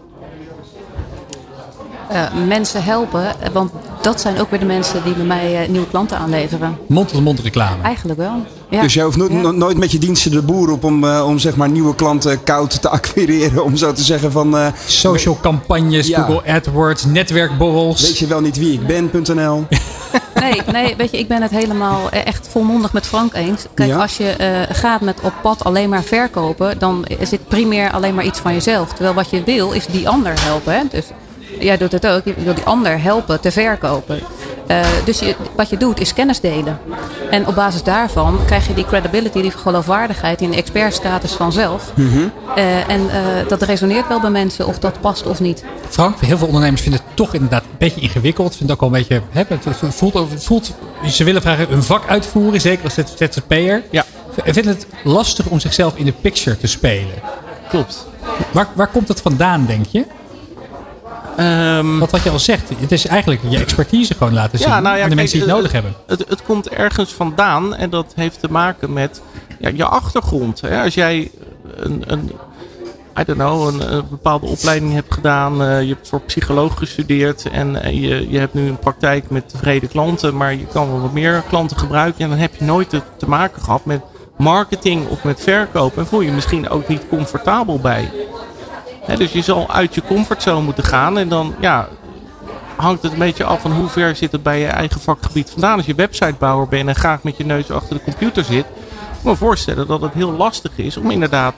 [2.08, 5.68] Eh, mensen helpen, eh, want dat zijn ook weer de mensen die bij mij eh,
[5.68, 6.78] nieuwe klanten aanleveren.
[6.88, 7.82] Mond-tot-mond reclame.
[7.82, 8.34] Eigenlijk wel.
[8.70, 8.82] Ja.
[8.82, 9.40] Dus je hoeft no- Ja.
[9.40, 12.42] no- nooit met je diensten de boer op om, eh, om zeg maar nieuwe klanten
[12.42, 13.64] koud te acquireren.
[13.64, 16.22] Om zo te zeggen van, eh, Social campagnes, Ja.
[16.22, 18.02] Google AdWords, netwerkborrels.
[18.02, 19.64] weet je wel niet wie ik ben.nl.
[20.42, 23.64] Nee, nee, weet je, ik ben het helemaal eh, echt volmondig met Frank eens.
[23.74, 23.96] Kijk, Ja?
[23.98, 28.14] als je eh, gaat met op pad alleen maar verkopen, dan is dit primair alleen
[28.14, 28.88] maar iets van jezelf.
[28.92, 30.72] Terwijl wat je wil, is die ander helpen.
[30.72, 30.82] Hè?
[30.90, 31.04] Dus
[31.58, 32.24] jij doet het ook.
[32.24, 34.20] Je wil die ander helpen te verkopen.
[34.72, 36.78] Eh, dus je, wat je doet, is kennis delen.
[37.30, 41.92] En op basis daarvan krijg je die credibility, die geloofwaardigheid in de expertstatus vanzelf.
[42.54, 45.64] Eh, en eh, dat resoneert wel bij mensen of dat past of niet.
[45.88, 48.58] Frank, heel veel ondernemers vinden het toch inderdaad een beetje ingewikkeld.
[48.70, 49.22] Ook wel een beetje.
[49.30, 50.74] Hè, het voelt, het voelt,
[51.06, 53.82] ze willen graag een vak uitvoeren, zeker als ZZP'er.
[53.90, 54.04] Ja.
[54.44, 57.14] En vinden het lastig om zichzelf in de picture te spelen.
[57.68, 58.06] Klopt.
[58.52, 60.04] Waar, waar komt het vandaan, denk je?
[61.36, 64.80] Ehm, Want wat je al zegt, het is eigenlijk je expertise gewoon laten zien Ja,
[64.80, 65.94] nou ja, aan de mensen die het eh, nodig hebben.
[66.06, 69.22] Het, het komt ergens vandaan en dat heeft te maken met
[69.58, 70.60] ja, je achtergrond.
[70.60, 70.82] Hè?
[70.82, 71.30] Als jij
[71.76, 72.32] een, een,
[73.18, 77.50] I don't know, een, een bepaalde opleiding hebt gedaan, eh, je hebt voor psycholoog gestudeerd
[77.50, 81.00] en eh, je, je hebt nu een praktijk met tevreden klanten, maar je kan wel
[81.00, 84.00] wat meer klanten gebruiken en dan heb je nooit te, te maken gehad met
[84.38, 88.10] marketing of met verkoop en voel je je misschien ook niet comfortabel bij.
[89.16, 91.88] Dus je zal uit je comfortzone moeten gaan en dan ja,
[92.76, 95.76] hangt het een beetje af van hoe ver zit het bij je eigen vakgebied vandaan.
[95.76, 98.64] Als je websitebouwer bent en graag met je neus achter de computer zit,
[99.18, 101.54] ik me voorstellen dat het heel lastig is om inderdaad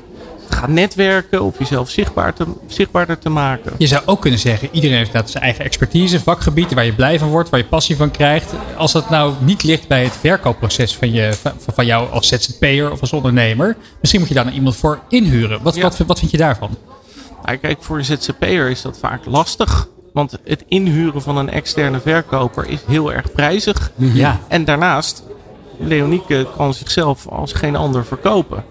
[0.48, 3.72] te gaan netwerken of jezelf zichtbaar te, zichtbaarder te maken.
[3.78, 7.18] Je zou ook kunnen zeggen, iedereen heeft inderdaad zijn eigen expertise, vakgebied, waar je blij
[7.18, 8.52] van wordt, waar je passie van krijgt.
[8.76, 12.92] Als dat nou niet ligt bij het verkoopproces van, je, van, van jou als ZZP'er
[12.92, 15.62] of als ondernemer, misschien moet je daar nou iemand voor inhuren.
[15.62, 15.82] Wat, Ja.
[15.82, 16.76] wat, wat vind je daarvan?
[17.44, 19.88] Kijk, voor een ZZP'er is dat vaak lastig.
[20.12, 23.90] Want het inhuren van een externe verkoper is heel erg prijzig.
[23.96, 24.40] Ja.
[24.48, 25.22] En daarnaast,
[25.78, 28.64] Leonieke kan zichzelf als geen ander verkopen.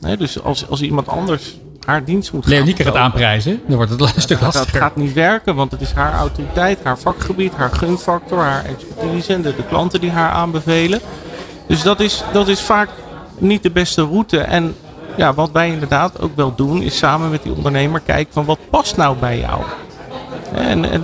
[0.00, 3.76] Hè, dus als, als iemand anders haar dienst moet gaan Leonieke gaat verkopen, aanprijzen, dan
[3.76, 4.80] wordt het een stuk Dat lastiger.
[4.80, 9.42] gaat niet werken, want het is haar autoriteit, haar vakgebied, haar gunfactor, haar expertise en
[9.42, 11.00] de, de klanten die haar aanbevelen.
[11.66, 12.88] Dus dat is, dat is vaak
[13.38, 14.38] niet de beste route.
[14.38, 14.74] En
[15.16, 18.58] ja, wat wij inderdaad ook wel doen, is samen met die ondernemer kijken van wat
[18.70, 19.60] past nou bij jou.
[20.54, 21.02] En, en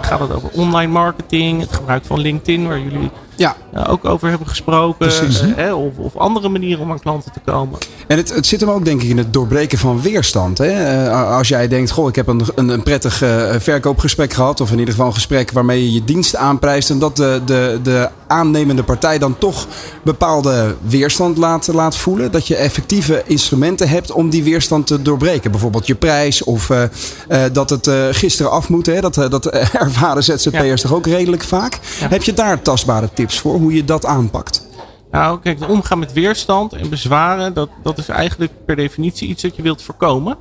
[0.00, 3.56] gaat het over online marketing, het gebruik van LinkedIn, waar jullie Ja.
[3.72, 4.96] eh, ook over hebben gesproken.
[5.06, 5.40] Precies.
[5.40, 7.78] eh, hè, of, of andere manieren om aan klanten te komen.
[8.06, 10.58] En het, het zit hem ook denk ik in het doorbreken van weerstand.
[10.58, 10.66] Hè?
[11.06, 13.14] Eh, als jij denkt, goh, ik heb een, een, een prettig
[13.58, 14.60] verkoopgesprek gehad.
[14.60, 16.90] Of in ieder geval een gesprek waarmee je je dienst aanprijst.
[16.90, 19.66] En dat de, de, de aannemende partij dan toch
[20.02, 22.32] bepaalde weerstand laat, laat voelen.
[22.32, 25.50] Dat je effectieve instrumenten hebt om die weerstand te doorbreken.
[25.50, 26.82] Bijvoorbeeld je prijs of eh,
[27.28, 28.86] eh, dat het eh, gisteren af moet.
[28.86, 29.00] Hè?
[29.00, 29.46] Dat, dat
[29.86, 31.78] ervaren ZZP'ers toch ook redelijk vaak.
[31.98, 34.66] Heb je daar tastbare tips voor hoe je dat aanpakt?
[35.10, 39.56] Nou, kijk, omgaan met weerstand en bezwaren, dat, dat is eigenlijk per definitie iets dat
[39.56, 40.36] je wilt voorkomen.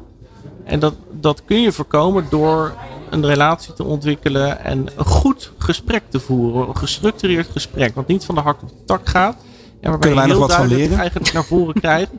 [0.68, 2.74] En dat, dat kun je voorkomen door
[3.10, 6.68] een relatie te ontwikkelen en een goed gesprek te voeren.
[6.68, 9.36] Een gestructureerd gesprek, wat niet van de hak op de tak gaat.
[9.82, 12.12] En waarbij Kunnen je heel duidelijk eigenlijk naar voren krijgt.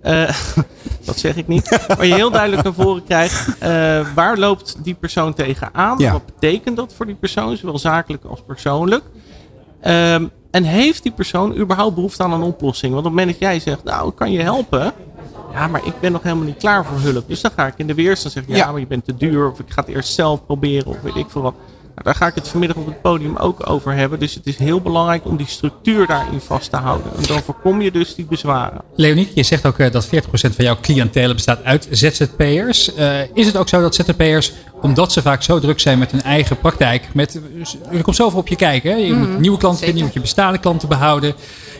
[0.00, 0.36] Eh,
[1.04, 1.84] dat zeg ik niet.
[1.88, 3.58] Maar je heel duidelijk naar voren krijgt.
[3.58, 5.98] eh, waar loopt die persoon tegenaan?
[5.98, 6.12] Ja.
[6.12, 9.02] Wat betekent dat voor die persoon, zowel zakelijk als persoonlijk?
[9.80, 12.92] Ehm, en heeft die persoon überhaupt behoefte aan een oplossing?
[12.92, 14.92] Want op het moment dat jij zegt, nou, ik kan je helpen.
[15.52, 17.28] Ja, maar ik ben nog helemaal niet klaar voor hulp.
[17.28, 18.70] Dus dan ga ik in de weerstand zeggen, ja, Ja.
[18.70, 19.50] maar je bent te duur.
[19.50, 20.86] Of ik ga het eerst zelf proberen.
[20.86, 21.54] Of weet ik veel wat.
[21.94, 24.18] Nou, daar ga ik het vanmiddag op het podium ook over hebben.
[24.18, 27.12] Dus het is heel belangrijk om die structuur daarin vast te houden.
[27.16, 28.80] En dan voorkom je dus die bezwaren.
[28.96, 32.94] Leonie, je zegt ook eh, dat 40% van jouw cliëntele bestaat uit ZZP'ers.
[32.94, 36.22] Eh, is het ook zo dat ZZP'ers, omdat ze vaak zo druk zijn met hun
[36.22, 37.40] eigen praktijk, met,
[37.90, 38.90] er komt zoveel op je kijken.
[38.90, 38.96] Hè?
[38.96, 41.34] Je moet nieuwe klanten vinden, je moet je bestaande klanten behouden.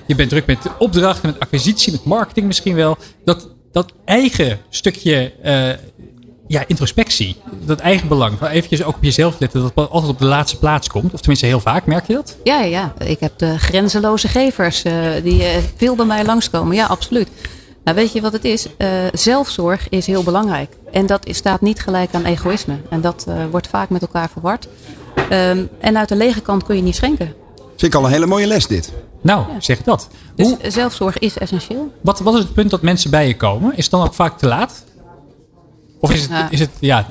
[0.07, 2.97] Je bent druk met opdrachten, met acquisitie, met marketing misschien wel.
[3.25, 5.69] Dat, dat eigen stukje eh,
[6.47, 10.19] ja, introspectie, dat eigen belang, wel eventjes ook op jezelf letten, dat dat altijd op
[10.19, 11.13] de laatste plaats komt.
[11.13, 12.37] Of tenminste heel vaak, merk je dat?
[12.45, 16.77] Ja, ja, ik heb de grenzeloze gevers eh, die eh, veel bij mij langskomen.
[16.77, 17.29] Ja, absoluut.
[17.85, 18.67] Nou, weet je wat het is?
[19.13, 20.77] Zelfzorg is heel belangrijk.
[20.93, 22.77] En dat staat niet gelijk aan egoïsme.
[22.91, 24.69] En dat wordt vaak met elkaar verward.
[25.29, 27.35] Ehm, en uit de lege kant kun je niet schenken.
[27.83, 28.93] Vind ik al een hele mooie les dit.
[29.23, 30.09] Nou, zeg dat.
[30.37, 31.93] Dus Hoe, zelfzorg is essentieel.
[32.01, 33.71] wat, wat is het punt dat mensen bij je komen?
[33.77, 34.85] Is het dan ook vaak te laat?
[36.01, 36.49] Of is het, Ja.
[36.51, 37.07] is het ja,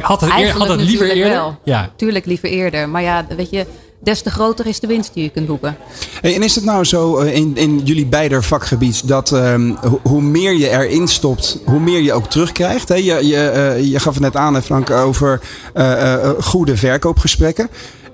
[0.00, 1.32] had het, eer, had het liever eerder?
[1.32, 1.58] wel.
[1.64, 1.90] Ja.
[1.96, 2.88] Tuurlijk liever eerder.
[2.88, 3.66] Maar ja, weet je,
[4.02, 5.76] des te groter is de winst die je kunt boeken.
[6.20, 10.00] Hey, en is het nou zo eh, in, in jullie beider vakgebied dat ehm, ho-
[10.02, 12.88] hoe meer je erin stopt, hoe meer je ook terugkrijgt?
[12.88, 12.94] Hè?
[12.94, 15.40] Je, je, eh, je gaf het net aan, hè, Frank, over
[15.74, 17.68] eh, eh, goede verkoopgesprekken.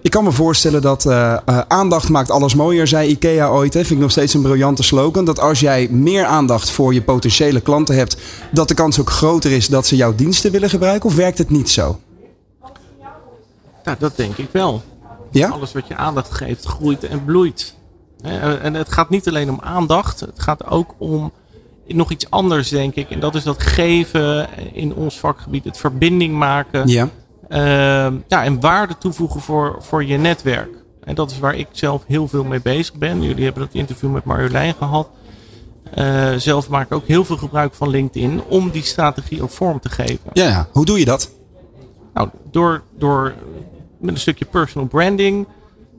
[0.06, 3.74] Ik kan me voorstellen dat eh, eh, aandacht maakt alles mooier, zei IKEA ooit.
[3.74, 3.80] Hè.
[3.80, 5.24] Vind ik nog steeds een briljante slogan.
[5.24, 8.16] Dat als jij meer aandacht voor je potentiële klanten hebt,
[8.50, 11.08] dat de kans ook groter is dat ze jouw diensten willen gebruiken.
[11.08, 12.00] Of werkt het niet zo?
[13.84, 14.82] Nou, dat denk ik wel.
[15.30, 15.48] Ja?
[15.48, 17.74] Alles wat je aandacht geeft, groeit en bloeit.
[18.20, 20.20] Hè, En het gaat niet alleen om aandacht.
[20.20, 21.32] Het gaat ook om
[21.86, 23.10] nog iets anders, denk ik.
[23.10, 25.64] En dat is dat geven in ons vakgebied.
[25.64, 26.88] Het verbinding maken.
[26.88, 27.08] Ja.
[27.48, 30.84] Ehm, ja, en waarde toevoegen voor, voor je netwerk.
[31.04, 33.22] En dat is waar ik zelf heel veel mee bezig ben.
[33.22, 35.08] Jullie hebben dat interview met Marjolein gehad.
[35.94, 39.80] Eh, zelf maak ik ook heel veel gebruik van LinkedIn om die strategie ook vorm
[39.80, 40.30] te geven.
[40.32, 40.68] Ja, ja.
[40.72, 41.30] Hoe doe je dat?
[42.14, 43.34] Nou, door, door
[43.98, 45.46] met een stukje personal branding,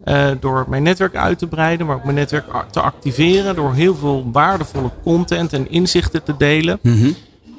[0.03, 3.95] eh, door mijn netwerk uit te breiden, maar ook mijn netwerk te activeren, door heel
[3.95, 6.79] veel waardevolle content en inzichten te delen.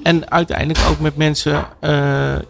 [0.02, 1.90] En uiteindelijk ook met mensen eh,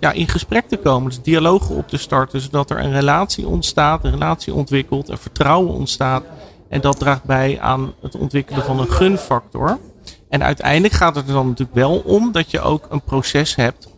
[0.01, 1.09] ja, in gesprek te komen.
[1.09, 5.75] Dus dialogen op te starten, zodat er een relatie ontstaat, een relatie ontwikkelt, een vertrouwen
[5.75, 6.23] ontstaat.
[6.69, 9.79] En dat draagt bij aan het ontwikkelen van een gunfactor.
[10.29, 13.89] En uiteindelijk gaat het er dan natuurlijk wel om dat je ook een proces hebt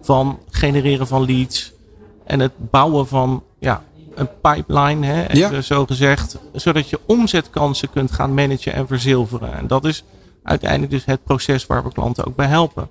[0.00, 1.72] van genereren van leads
[2.26, 3.82] en het bouwen van ja,
[4.14, 5.60] een pipeline, hè, Ja.
[5.60, 9.54] zo gezegd, zodat je omzetkansen kunt gaan managen en verzilveren.
[9.54, 10.04] En dat is
[10.42, 12.88] uiteindelijk dus het proces waar we klanten ook bij helpen.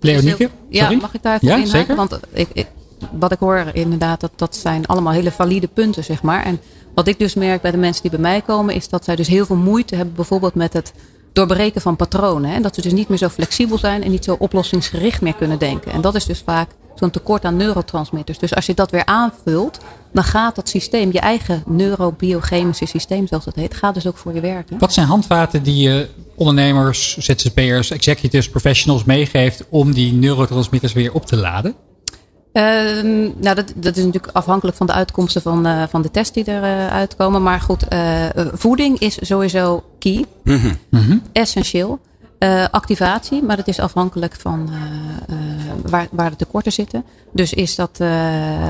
[0.00, 0.50] Leonieke?
[0.68, 1.00] Ja, sorry?
[1.00, 1.96] mag ik daar even Ja, in zeker.
[1.96, 2.66] Want ik, ik,
[3.12, 6.44] wat ik hoor inderdaad, dat, dat zijn allemaal hele valide punten, zeg maar.
[6.44, 6.60] En
[6.94, 9.28] wat ik dus merk bij de mensen die bij mij komen, is dat zij dus
[9.28, 10.92] heel veel moeite hebben bijvoorbeeld met het
[11.32, 12.50] doorbreken van patronen.
[12.50, 12.56] Hè?
[12.56, 15.58] En dat ze dus niet meer zo flexibel zijn en niet zo oplossingsgericht meer kunnen
[15.58, 15.92] denken.
[15.92, 18.38] En dat is dus vaak zo'n tekort aan neurotransmitters.
[18.38, 19.80] Dus als je dat weer aanvult,
[20.12, 24.34] dan gaat dat systeem, je eigen neurobiochemische systeem zoals dat heet, gaat dus ook voor
[24.34, 24.78] je werken.
[24.78, 31.26] Wat zijn handvaten die je ondernemers, ZZP'ers, executives, professionals meegeeft om die neurotransmitters weer op
[31.26, 31.74] te laden?
[32.52, 36.32] Ehm, nou, dat, dat is natuurlijk afhankelijk van de uitkomsten van, eh, van de tests
[36.32, 37.42] die eruit uitkomen.
[37.42, 40.24] Maar goed, eh, eh, voeding is sowieso key.
[41.32, 42.00] Essentieel.
[42.40, 45.36] Eh, activatie, maar dat is afhankelijk van eh, eh,
[45.90, 47.04] waar, waar de tekorten zitten.
[47.32, 48.00] Dus is dat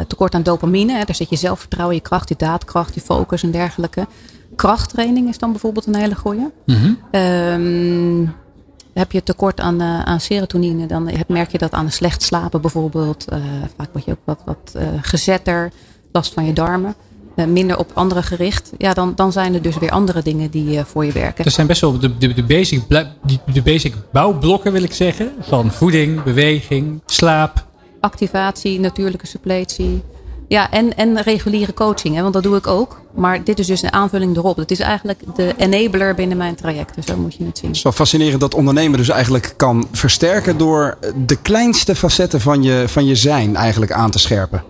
[0.07, 3.51] tekort aan dopamine, hè, daar zit je zelfvertrouwen, je kracht, je daadkracht, je focus en
[3.51, 4.07] dergelijke.
[4.57, 6.47] Krachttraining is dan bijvoorbeeld een hele goeie.
[7.11, 8.27] Ehm,
[8.93, 13.25] heb je tekort aan, aan serotonine, dan heb- merk je dat aan slecht slapen bijvoorbeeld.
[13.77, 15.73] Vaak word je ook wat, wat gezetter.
[16.13, 16.95] last van je darmen,
[17.47, 20.85] minder op anderen gericht, ja, dan, dan zijn er dus weer andere dingen die eh,
[20.85, 21.45] voor je werken.
[21.45, 22.83] Dat zijn best wel de, de, de, basic,
[23.53, 25.33] de basic bouwblokken, wil ik zeggen.
[25.41, 27.67] Van voeding, beweging, slaap.
[28.01, 30.03] Activatie, natuurlijke suppletie.
[30.49, 33.01] Ja, en, en reguliere coaching, hè, want dat doe ik ook.
[33.15, 34.57] Maar dit is dus een aanvulling erop.
[34.57, 36.95] Het is eigenlijk de enabler binnen mijn traject.
[36.95, 37.69] Dus zo moet je het zien.
[37.69, 42.63] Het is wel fascinerend dat ondernemen dus eigenlijk kan versterken door de kleinste facetten van
[42.63, 44.63] je, van je zijn eigenlijk aan te scherpen.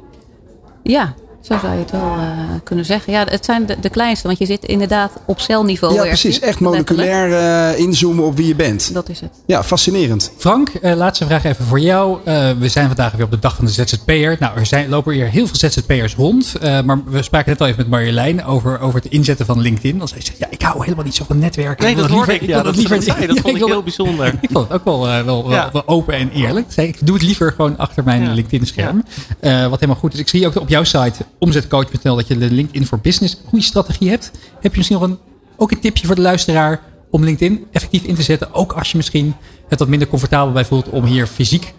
[0.83, 2.29] Ja, zo zou je het wel eh,
[2.65, 3.13] kunnen zeggen.
[3.13, 5.95] Ja, het zijn de, de kleinste, want je zit inderdaad op celniveau.
[5.95, 6.41] ja, precies.
[6.41, 7.33] Echt moleculair
[7.73, 8.95] eh, inzoomen op wie je bent.
[8.95, 9.31] Dat is het.
[9.47, 10.33] Ja, fascinerend.
[10.37, 12.19] Frank, eh, laatste vraag even voor jou.
[12.25, 14.37] Eh, we zijn vandaag weer op de dag van de ZZP'er.
[14.41, 16.55] Nou, er zijn, lopen hier heel veel ZZP'ers rond.
[16.61, 20.01] Eh, maar we spraken net al even met Marjolein over, over het inzetten van LinkedIn.
[20.01, 21.85] Als hij zegt, ja, ik hou helemaal niet zo van netwerken.
[21.85, 22.55] Nee, dat hoorde liever- ik.
[22.55, 23.03] Ja, dat, liever-
[23.43, 24.27] vond ik heel bijzonder.
[24.41, 25.69] Ik vond het ook wel, eh, wel, wel, Ja.
[25.73, 26.67] wel open en eerlijk.
[26.73, 28.33] Zei, ik doe het liever gewoon achter mijn Ja.
[28.33, 29.05] LinkedIn-scherm.
[29.41, 30.19] Eh, wat helemaal goed is.
[30.21, 34.09] Ik zie ook op jouw site omzetcoach.nl dat je de LinkedIn voor Business goede strategie
[34.09, 34.31] hebt.
[34.61, 35.19] Heb je misschien nog een,
[35.57, 38.55] ook een tipje voor de luisteraar om LinkedIn effectief in te zetten?
[38.55, 39.35] Ook als je misschien
[39.69, 41.75] het wat minder comfortabel bij voelt om hier fysiek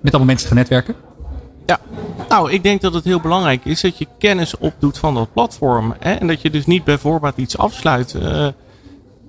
[0.00, 0.94] met allemaal mensen te gaan netwerken.
[1.66, 1.80] Ja,
[2.28, 5.94] nou, ik denk dat het heel belangrijk is dat je kennis opdoet van dat platform.
[5.98, 6.12] Hè?
[6.12, 8.14] En dat je dus niet bijvoorbeeld iets afsluit.
[8.14, 8.48] Eh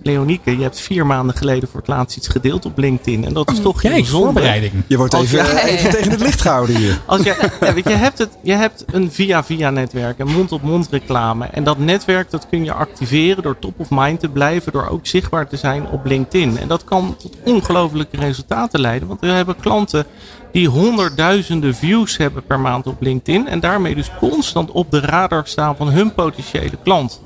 [0.06, 3.26] Leonieke, je hebt vier maanden geleden voor het laatst iets gedeeld op LinkedIn.
[3.26, 4.26] En dat is toch heel Kijk, zonde.
[4.26, 4.74] voorbereiding.
[4.88, 7.02] Je wordt Als even, tegen het licht gehouden hier.
[7.06, 10.88] Als je, ja, weet je, je, hebt het, je hebt een via-via netwerk, een mond-op-mond
[10.92, 11.46] reclame.
[11.46, 15.08] En dat netwerk dat kun je activeren door top of mind te blijven, door ook
[15.08, 16.58] zichtbaar te zijn op LinkedIn.
[16.58, 19.08] En dat kan tot ongelofelijke resultaten leiden.
[19.08, 20.06] Want we hebben klanten
[20.52, 23.48] die honderdduizenden views hebben per maand op LinkedIn.
[23.48, 27.22] En daarmee dus constant op de radar staan van hun potentiële klant.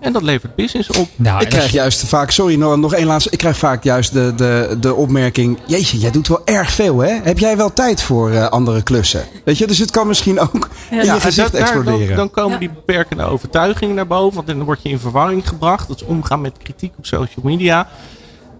[0.00, 1.08] En dat levert business op.
[1.16, 3.30] Nou, Ik als krijg juist vaak, sorry nog, nog één laatste.
[3.30, 5.58] Ik krijg vaak juist de, de, de opmerking.
[5.66, 7.18] Jeetje, jij doet wel erg veel hè.
[7.22, 9.24] Heb jij wel tijd voor eh, andere klussen?
[9.44, 12.06] Weet je, dus het kan misschien ook in je gezicht dat- daar- exploderen.
[12.08, 12.58] Dan, dan komen Ja.
[12.58, 14.34] die beperkende overtuigingen naar boven.
[14.34, 15.88] Want dan word je in verwarring gebracht.
[15.88, 17.88] Dat is omgaan met kritiek op social media.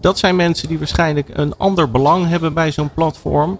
[0.01, 3.59] Dat zijn mensen die waarschijnlijk een ander belang hebben bij zo'n platform.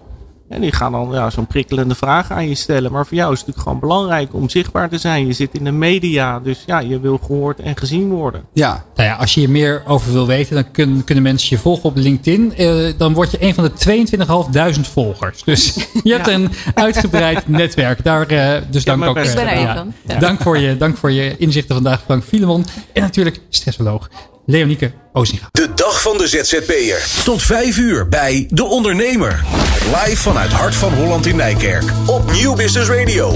[0.52, 2.92] En die gaan dan ja, zo'n prikkelende vraag aan je stellen.
[2.92, 5.26] Maar voor jou is het natuurlijk gewoon belangrijk om zichtbaar te zijn.
[5.26, 8.42] Je zit in de media, dus ja, je wil gehoord en gezien worden.
[8.52, 11.62] Ja, Nou ja, als je hier meer over wil weten, dan kun- kunnen mensen je
[11.62, 12.54] volgen op LinkedIn.
[12.56, 15.42] Eh, dan word je een van de 22.500 volgers.
[15.44, 18.04] Dus je hebt een uitgebreid netwerk.
[18.04, 19.16] Daar, eh, dus dank ook.
[19.18, 19.84] Ik ben er.
[20.06, 20.18] Ja.
[20.18, 22.64] Dank, voor je, dank voor je inzichten vandaag, Frank Filemon.
[22.92, 24.08] En natuurlijk stressoloog
[24.46, 25.48] Leonieke Ozinga.
[25.52, 27.22] De dag van de ZZP'er.
[27.24, 29.44] Tot 5 uur bij De Ondernemer.
[29.84, 31.84] Live vanuit Hart van Holland in Nijkerk.
[32.06, 33.32] Op Nieuw Business Radio.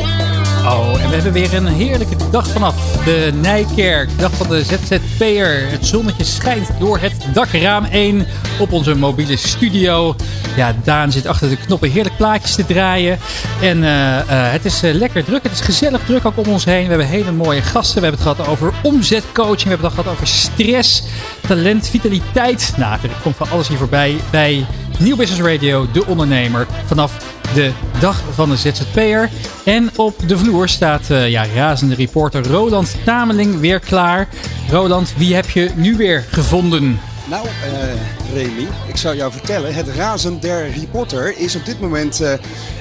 [0.66, 4.18] Oh, en we hebben weer een heerlijke dag vanaf de Nijkerk.
[4.18, 5.70] Dag van de ZZP'er.
[5.70, 8.26] Het zonnetje schijnt door het dakraam 1
[8.58, 10.14] op onze mobiele studio.
[10.56, 13.18] Ja, Daan zit achter de knoppen heerlijk plaatjes te draaien.
[13.60, 15.42] En eh, eh, het is eh, lekker druk.
[15.42, 16.82] Het is gezellig druk ook om ons heen.
[16.82, 18.00] We hebben hele mooie gasten.
[18.00, 19.62] We hebben het gehad over omzetcoaching.
[19.62, 21.02] We hebben het gehad over stress,
[21.46, 22.72] talent, vitaliteit.
[22.76, 24.66] Nou, er komt van alles hier voorbij bij
[24.98, 26.66] Nieuw Business Radio, De Ondernemer.
[26.86, 29.30] Vanaf de dag van de ZZP'er.
[29.64, 34.28] En op de vloer staat eh, ja, razende reporter Roland Tameling weer klaar.
[34.70, 37.00] Roland, wie heb je nu weer gevonden?
[37.24, 39.74] Nou, eh Remy, ik zou jou vertellen.
[39.74, 42.32] Het razen der reporter is op dit moment eh,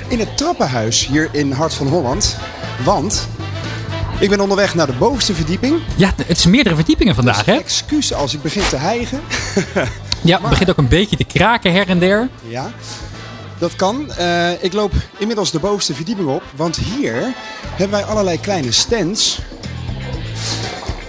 [0.08, 2.38] in het trappenhuis hier in Hart van Holland.
[2.84, 3.28] Want
[4.20, 5.82] ik ben onderweg naar de bovenste verdieping.
[5.96, 7.60] Ja, het is meerdere verdiepingen vandaag, Dus hè?
[7.60, 9.20] excuus als ik begin te hijgen.
[10.22, 12.30] Ja, het begint ook een beetje te kraken her en der.
[12.48, 12.72] Ja,
[13.70, 14.12] dat kan.
[14.12, 16.44] Eh, ik loop inmiddels de bovenste verdieping op.
[16.56, 17.34] Want hier
[17.70, 19.40] hebben wij allerlei kleine stands.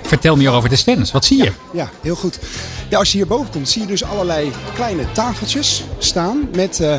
[0.02, 1.12] Vertel meer over de stands.
[1.12, 1.52] Wat zie je?
[1.72, 2.38] Ja, heel goed.
[2.88, 6.48] Ja, als je hierboven komt, zie je dus allerlei kleine tafeltjes staan.
[6.54, 6.96] Met eh,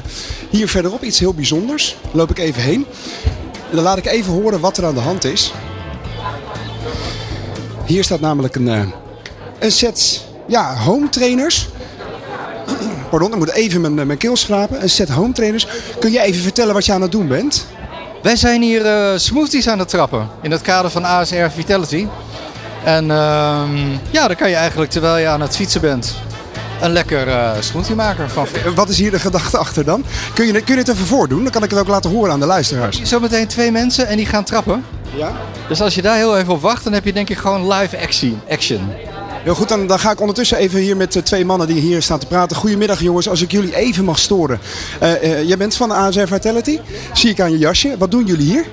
[0.49, 1.95] hier verderop iets heel bijzonders.
[2.03, 2.85] Daar loop ik even heen.
[3.69, 5.53] En dan laat ik even horen wat er aan de hand is.
[7.85, 8.87] Hier staat namelijk een, eh,
[9.59, 11.67] een set ja, home trainers.
[13.09, 14.81] Pardon, ik moet even mijn, mijn keel schrapen.
[14.81, 15.67] Een set home trainers.
[15.99, 17.65] Kun je even vertellen wat je aan het doen bent?
[18.21, 22.07] Wij zijn hier eh, smoothies aan het trappen in het kader van ASR Vitality.
[22.83, 23.77] En ehm,
[24.11, 26.15] ja, dan kan je eigenlijk terwijl je aan het fietsen bent
[26.81, 28.29] een lekker eh smoothie maken.
[28.29, 28.47] Van...
[28.65, 30.03] Eh, Wat is hier de gedachte achter dan?
[30.33, 31.43] Kun je, kun je het even voordoen?
[31.43, 33.01] Dan kan ik het ook laten horen aan de luisteraars.
[33.01, 34.85] Zometeen twee mensen en die gaan trappen.
[35.15, 35.31] Ja?
[35.67, 38.01] Dus als je daar heel even op wacht, dan heb je denk ik gewoon live
[38.01, 38.41] action.
[38.49, 38.89] action.
[39.47, 42.01] Heel goed, dan, dan ga ik ondertussen even hier met eh, twee mannen die hier
[42.01, 42.57] staan te praten.
[42.57, 44.59] Goedemiddag jongens, als ik jullie even mag storen.
[44.99, 46.79] Eh, eh, jij bent van ASR Vitality,
[47.13, 47.95] zie ik aan je jasje.
[47.97, 48.65] Wat doen jullie hier?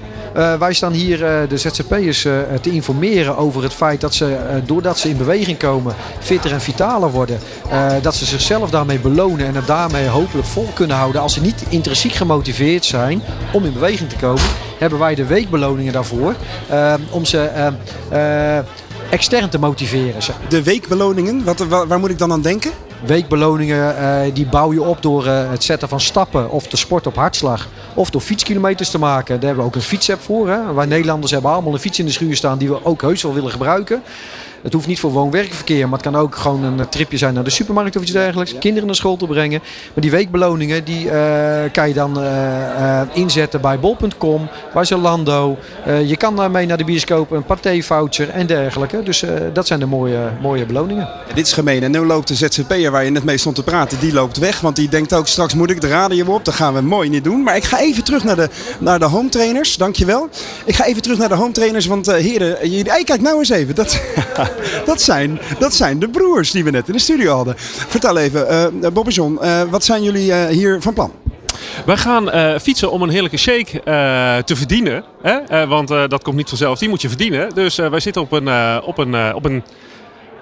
[0.58, 1.18] Wij staan hier
[1.48, 2.20] de ZZP'ers
[2.60, 7.10] te informeren over het feit dat ze, doordat ze in beweging komen, fitter en vitaler
[7.10, 7.38] worden.
[8.02, 11.20] Dat ze zichzelf daarmee belonen en het daarmee hopelijk vol kunnen houden.
[11.20, 13.22] Als ze niet intrinsiek gemotiveerd zijn
[13.52, 14.42] om in beweging te komen,
[14.78, 16.34] hebben wij de weekbeloningen daarvoor.
[17.10, 17.72] om ze
[19.14, 20.22] extern te motiveren.
[20.22, 20.36] zeg.
[20.48, 22.70] De weekbeloningen, wat, waar, waar moet ik dan aan denken?
[23.06, 27.10] Weekbeloningen eh, die bouw je op door eh, het zetten van stappen of te sporten
[27.10, 27.68] op hartslag.
[27.94, 29.34] Of door fietskilometers te maken.
[29.34, 30.48] Daar hebben we ook een fietsapp voor.
[30.48, 30.74] Hè.
[30.74, 33.34] Wij Nederlanders hebben allemaal een fiets in de schuur staan die we ook heus wel
[33.34, 34.02] willen gebruiken.
[34.64, 37.50] Het hoeft niet voor woon-werkverkeer, maar het kan ook gewoon een tripje zijn naar de
[37.50, 38.58] supermarkt of iets dergelijks.
[38.58, 39.60] Kinderen naar school te brengen.
[39.94, 45.56] Maar die weekbeloningen die eh, kan je dan eh, eh, inzetten bij bol.com, bij Zalando.
[45.84, 49.02] Eh, je kan daarmee naar de bioscoop, een paté-voucher en dergelijke.
[49.02, 51.08] Dus eh, dat zijn de mooie, mooie beloningen.
[51.34, 51.82] Dit is gemeen.
[51.82, 54.60] En nu loopt de ZZP'er waar je net mee stond te praten, die loopt weg.
[54.60, 56.44] Want die denkt ook, straks moet ik de radio op.
[56.44, 57.42] Dat gaan we mooi niet doen.
[57.42, 58.48] Maar ik ga even terug naar de,
[58.78, 59.76] naar de home trainers.
[59.76, 60.28] Dankjewel.
[60.64, 61.86] Ik ga even terug naar de home trainers.
[61.86, 63.74] Want eh, heren, jullie, hey, kijk nou eens even.
[63.74, 64.00] Dat,
[64.84, 67.54] dat, zijn, dat zijn de broers die we net in de studio hadden.
[67.58, 71.12] Vertel even, eh Bob en John, eh, wat zijn jullie eh, hier van plan?
[71.86, 73.80] Wij gaan fietsen om een heerlijke shake
[74.44, 75.04] te verdienen.
[75.22, 75.66] Hè?
[75.66, 77.54] Want dat komt niet vanzelf, die moet je verdienen.
[77.54, 78.48] Dus wij zitten op een,
[78.82, 79.64] op een, op een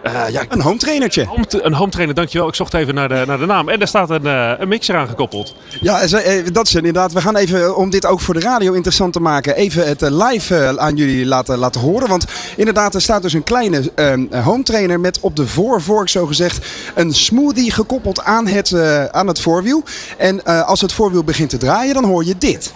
[0.03, 1.25] eh, ja, Een home trainertje.
[1.25, 2.49] home een home trainer, dankjewel.
[2.49, 3.69] Ik zocht even naar de, naar de naam.
[3.69, 5.55] En daar staat een, eh, een mixer aan gekoppeld.
[5.81, 7.13] Ja, eh, dat is inderdaad.
[7.13, 10.79] We gaan even, om dit ook voor de radio interessant te maken, even het live
[10.79, 12.09] aan jullie laten, laten horen.
[12.09, 12.25] Want
[12.57, 16.67] inderdaad, er staat dus een kleine eh, home trainer met op de voorvork, zo gezegd,
[16.95, 18.75] een smoothie gekoppeld aan het,
[19.13, 19.83] aan het voorwiel.
[20.19, 22.73] En als het voorwiel begint te draaien, dan hoor je dit.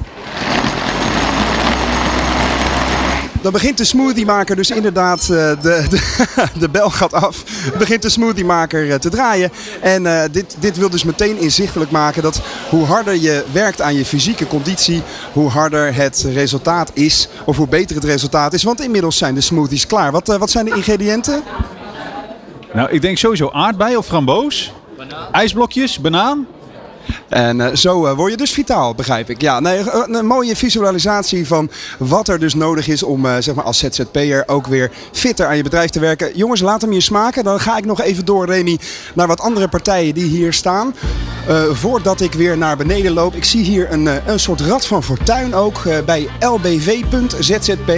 [3.47, 6.24] Dan begint de smoothiemaker dus inderdaad, eh, de, de,
[6.61, 7.44] de bel gaat af,
[7.78, 9.51] begint de smoothiemaker eh, te draaien.
[9.80, 12.40] En eh, dit, dit wil dus meteen inzichtelijk maken dat
[12.70, 17.68] hoe harder je werkt aan je fysieke conditie, hoe harder het resultaat is, of hoe
[17.68, 18.62] beter het resultaat is.
[18.62, 20.12] Want inmiddels zijn de smoothies klaar.
[20.12, 21.42] Wat, wat zijn de ingrediënten?
[22.72, 24.72] Nou, ik denk sowieso aardbei of framboos.
[25.32, 26.47] IJsblokjes, banaan.
[27.29, 29.41] En eh, zo eh, word je dus vitaal, begrijp ik.
[29.41, 33.65] Ja, nee, eh, een mooie visualisatie van wat er dus nodig is om zeg maar
[33.65, 36.37] als ZZP'er ook weer fitter aan je bedrijf te werken.
[36.37, 37.45] Jongens, laat hem je smaken.
[37.45, 38.79] Dan ga ik nog even door, Remy,
[39.15, 40.95] naar wat andere partijen die hier staan.
[41.73, 43.35] Voordat ik weer naar beneden loop.
[43.35, 47.91] Ik zie hier een, een soort rad van fortuin ook bij lbv.zzp.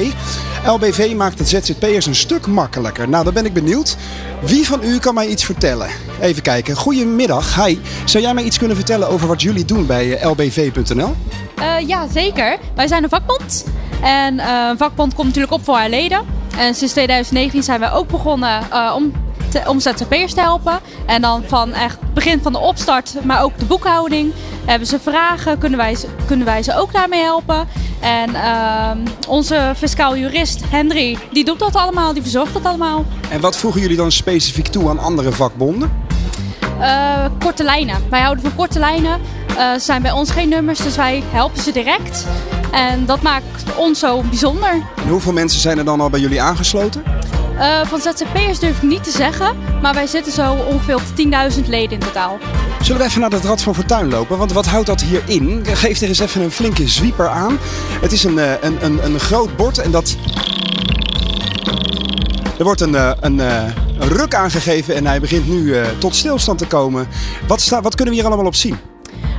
[0.67, 3.09] LBV maakt het ZZP'ers een stuk makkelijker.
[3.09, 3.97] Nou, dan ben ik benieuwd.
[4.43, 5.89] Wie van u kan mij iets vertellen?
[6.21, 6.77] Even kijken.
[6.77, 7.65] Goedemiddag.
[7.65, 7.79] Hi.
[8.05, 11.15] Zou jij mij iets kunnen vertellen over wat jullie doen bij eh, lbv.nl?
[11.57, 12.59] Eh, ja, zeker.
[12.75, 13.65] Wij zijn een vakbond.
[14.03, 16.21] En eh, een vakbond komt natuurlijk op voor haar leden.
[16.57, 18.61] En sinds 2019 zijn wij ook begonnen
[18.95, 19.13] om,
[19.49, 20.79] te, om ZZP'ers te helpen.
[21.07, 24.33] En dan van echt begin van de opstart, maar ook de boekhouding.
[24.65, 27.69] Hebben ze vragen, kunnen wij, ze- kunnen wij ze ook daarmee helpen.
[28.01, 33.05] En ehm, onze fiscaal jurist Henry, die doet dat allemaal, die verzorgt dat allemaal.
[33.31, 36.07] En wat voegen jullie dan specifiek toe aan andere vakbonden?
[36.81, 37.97] Eh, korte lijnen.
[38.11, 39.21] Wij houden van korte lijnen.
[39.59, 42.27] Er zijn bij ons geen nummers, dus wij helpen ze direct.
[42.71, 44.83] En dat maakt ons zo bijzonder.
[44.97, 47.03] En hoeveel mensen zijn er dan al bij jullie aangesloten?
[47.59, 51.69] Eh, van ZZP'ers durf ik niet te zeggen, maar wij zitten zo ongeveer op 10.000
[51.69, 52.39] leden in totaal.
[52.83, 54.39] Zullen we even naar het Rad van Fortuin lopen?
[54.39, 55.67] Want wat houdt dat hier in?
[55.67, 57.59] Geef er eens even een flinke zwieper aan.
[58.01, 60.17] Het is een, een, een, een groot bord en dat...
[62.59, 63.63] Er wordt een, eh, een, eh,
[63.99, 67.09] een ruk aangegeven en hij begint nu eh, tot stilstand te komen.
[67.47, 68.77] Wat, sta, wat kunnen we hier allemaal op zien?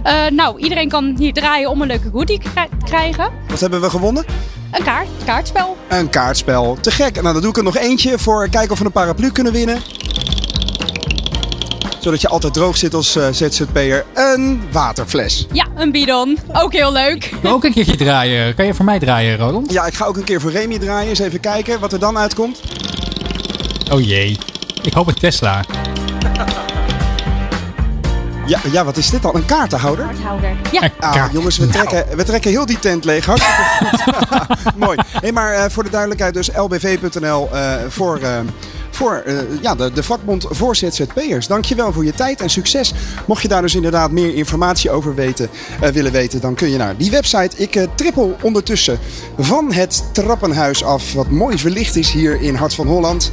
[0.04, 2.42] Eh, nou, iedereen kan hier draaien om een leuke goodie
[2.86, 3.30] krijgen.
[3.48, 4.26] Wat hebben we gewonnen?
[4.72, 5.78] Een kaart, kaartspel.
[5.90, 6.78] Een kaartspel.
[6.82, 7.22] Te gek.
[7.22, 9.82] Nou, dan doe ik er nog eentje voor kijken of we een paraplu kunnen winnen.
[12.00, 14.06] Zodat je altijd droog zit als eh, ZZP'er.
[14.14, 15.48] Een waterfles.
[15.52, 16.38] Ja, een bidon.
[16.54, 17.34] Ook heel leuk.
[17.42, 18.56] Wil ook een keertje draaien.
[18.56, 19.72] Kan je voor mij draaien, Roland?
[19.72, 21.10] Ja, ik ga ook een keer voor Remy draaien.
[21.10, 22.60] Eens even kijken wat er dan uitkomt.
[23.92, 24.38] Oh jee.
[24.82, 25.64] Ik hoop een Tesla.
[28.46, 29.36] Ja, ja, wat is dit dan?
[29.36, 30.06] Een kaartenhouder?
[30.06, 30.56] Kaarthouder.
[30.72, 30.90] Ja.
[31.00, 33.26] Ah, jongens, we trekken, we trekken heel die tent leeg.
[33.26, 34.76] Hartstikke goed.
[34.86, 34.98] Mooi.
[35.12, 38.18] Hey, maar eh, voor de duidelijkheid dus lbv.nl eh, voor...
[38.18, 38.40] eh,
[38.92, 41.48] voor eh, ja, de, de vakbond voor ZZP'ers.
[41.48, 42.94] Dankjewel voor je tijd en succes.
[43.26, 45.50] Mocht je daar dus inderdaad meer informatie over weten,
[45.82, 47.58] eh, willen weten, dan kun je naar die website.
[47.58, 49.00] Ik eh, trippel ondertussen
[49.38, 53.32] van het trappenhuis af, wat mooi verlicht is hier in Hart van Holland.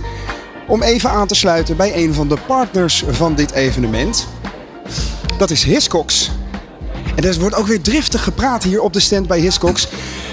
[0.67, 4.27] Om even aan te sluiten bij een van de partners van dit evenement.
[5.39, 6.31] Dat is Hiscox.
[7.15, 9.89] En er wordt ook weer driftig gepraat hier op de stand bij Hiscox.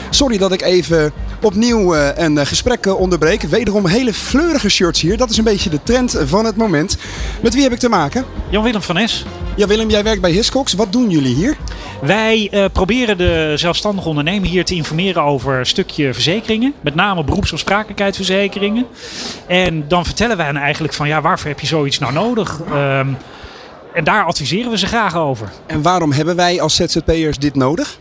[0.09, 1.13] Sorry dat ik even
[1.45, 3.41] opnieuw eh, een eh, gesprek eh, onderbreek.
[3.41, 5.17] Wederom hele fleurige shirts hier.
[5.17, 6.97] Dat is een beetje de trend van het moment.
[7.41, 8.25] Met wie heb ik te maken?
[8.49, 9.25] Jan-Willem van Es.
[9.55, 10.73] Ja, Willem, jij werkt bij Hiscox.
[10.73, 11.57] Wat doen jullie hier?
[12.01, 16.73] Wij proberen de zelfstandige ondernemer hier te informeren over een stukje verzekeringen.
[16.81, 18.85] Met name beroepsonsprakelijkheidsverzekeringen.
[19.47, 22.61] En dan vertellen wij hen eigenlijk van ja, waarvoor heb je zoiets nou nodig?
[22.71, 23.07] Ehm,
[23.93, 25.49] en daar adviseren we ze graag over.
[25.65, 27.97] En waarom hebben wij als ZZP'ers dit nodig?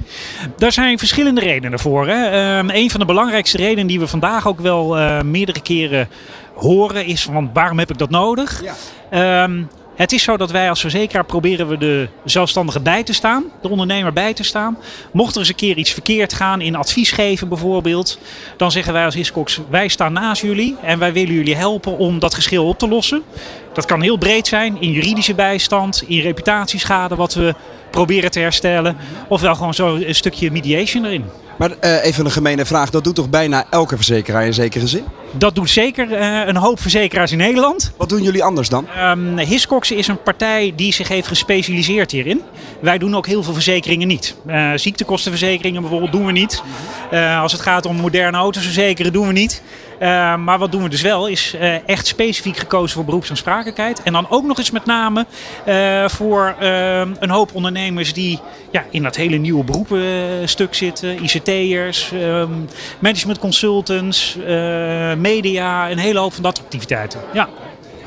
[0.57, 2.07] Daar zijn verschillende redenen voor.
[2.07, 2.25] Hè.
[2.25, 6.09] Ehm, een van de belangrijkste redenen die we vandaag ook wel eh, meerdere keren
[6.55, 8.63] horen is van waarom heb ik dat nodig?
[9.11, 9.63] Ehm,
[9.97, 13.69] het is zo dat wij als verzekeraar proberen we de zelfstandige bij te staan, de
[13.69, 14.79] ondernemer bij te staan.
[15.13, 18.19] Mocht er eens een keer iets verkeerd gaan in advies geven bijvoorbeeld,
[18.57, 22.19] dan zeggen wij als Hiscox, wij staan naast jullie en wij willen jullie helpen om
[22.19, 23.23] dat geschil op te lossen.
[23.73, 27.55] Dat kan heel breed zijn, in juridische bijstand, in reputatieschade wat we
[27.91, 28.97] proberen te herstellen.
[29.29, 31.25] Ofwel gewoon zo een stukje mediation erin.
[31.63, 32.91] Maar eh, even een gemene vraag.
[32.91, 35.05] Dat doet toch bijna elke verzekeraar in zekere zin?
[35.33, 37.93] Dat doet zeker eh, een hoop verzekeraars in Nederland.
[37.97, 38.87] Wat doen jullie anders dan?
[38.99, 42.43] Um, Hiscox is een partij die zich heeft gespecialiseerd hierin.
[42.81, 44.37] Wij doen ook heel veel verzekeringen niet.
[44.47, 46.63] Uh, ziektekostenverzekeringen bijvoorbeeld doen we niet.
[47.41, 49.63] als het gaat om moderne auto's verzekeren doen we niet.
[50.03, 54.03] Uh, maar wat doen we dus wel, is uh, echt specifiek gekozen voor beroepsaansprakelijkheid.
[54.03, 55.27] En dan ook nog eens met name
[55.69, 56.55] uh, voor
[57.19, 58.39] een hoop ondernemers die
[58.71, 61.23] ja, in dat hele nieuwe beroepenstuk zitten.
[61.23, 64.37] ICT'ers, um, management consultants,
[65.17, 67.21] media, een hele hoop van dat activiteiten.
[67.33, 67.49] Ja.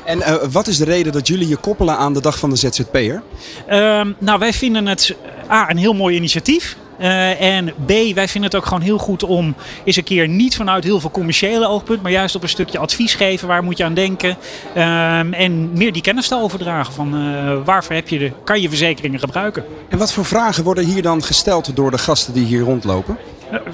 [0.04, 2.56] En uh, wat is de reden dat jullie je koppelen aan de dag van de
[2.56, 3.22] ZZP'er?
[3.70, 5.14] Uh, nou, wij vinden het
[5.50, 6.76] A, een heel mooi initiatief.
[7.00, 10.56] Uh, en B, wij vinden het ook gewoon heel goed om eens een keer niet
[10.56, 13.48] vanuit heel veel commerciële oogpunt, maar juist op een stukje advies geven.
[13.48, 14.36] Waar moet je aan denken?
[14.76, 18.68] Uh, en meer die kennis te overdragen van uh, waarvoor heb je de, kan je
[18.68, 19.64] verzekeringen gebruiken.
[19.88, 23.16] En wat voor vragen worden hier dan gesteld door de gasten die hier rondlopen?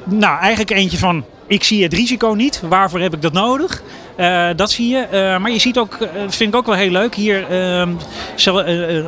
[0.04, 2.60] nou, eigenlijk eentje van ik zie het risico niet.
[2.60, 3.82] Waarvoor heb ik dat nodig?
[4.16, 5.06] Uh, dat zie je.
[5.12, 7.46] Uh, maar je ziet ook, uh, vind ik ook wel heel leuk, hier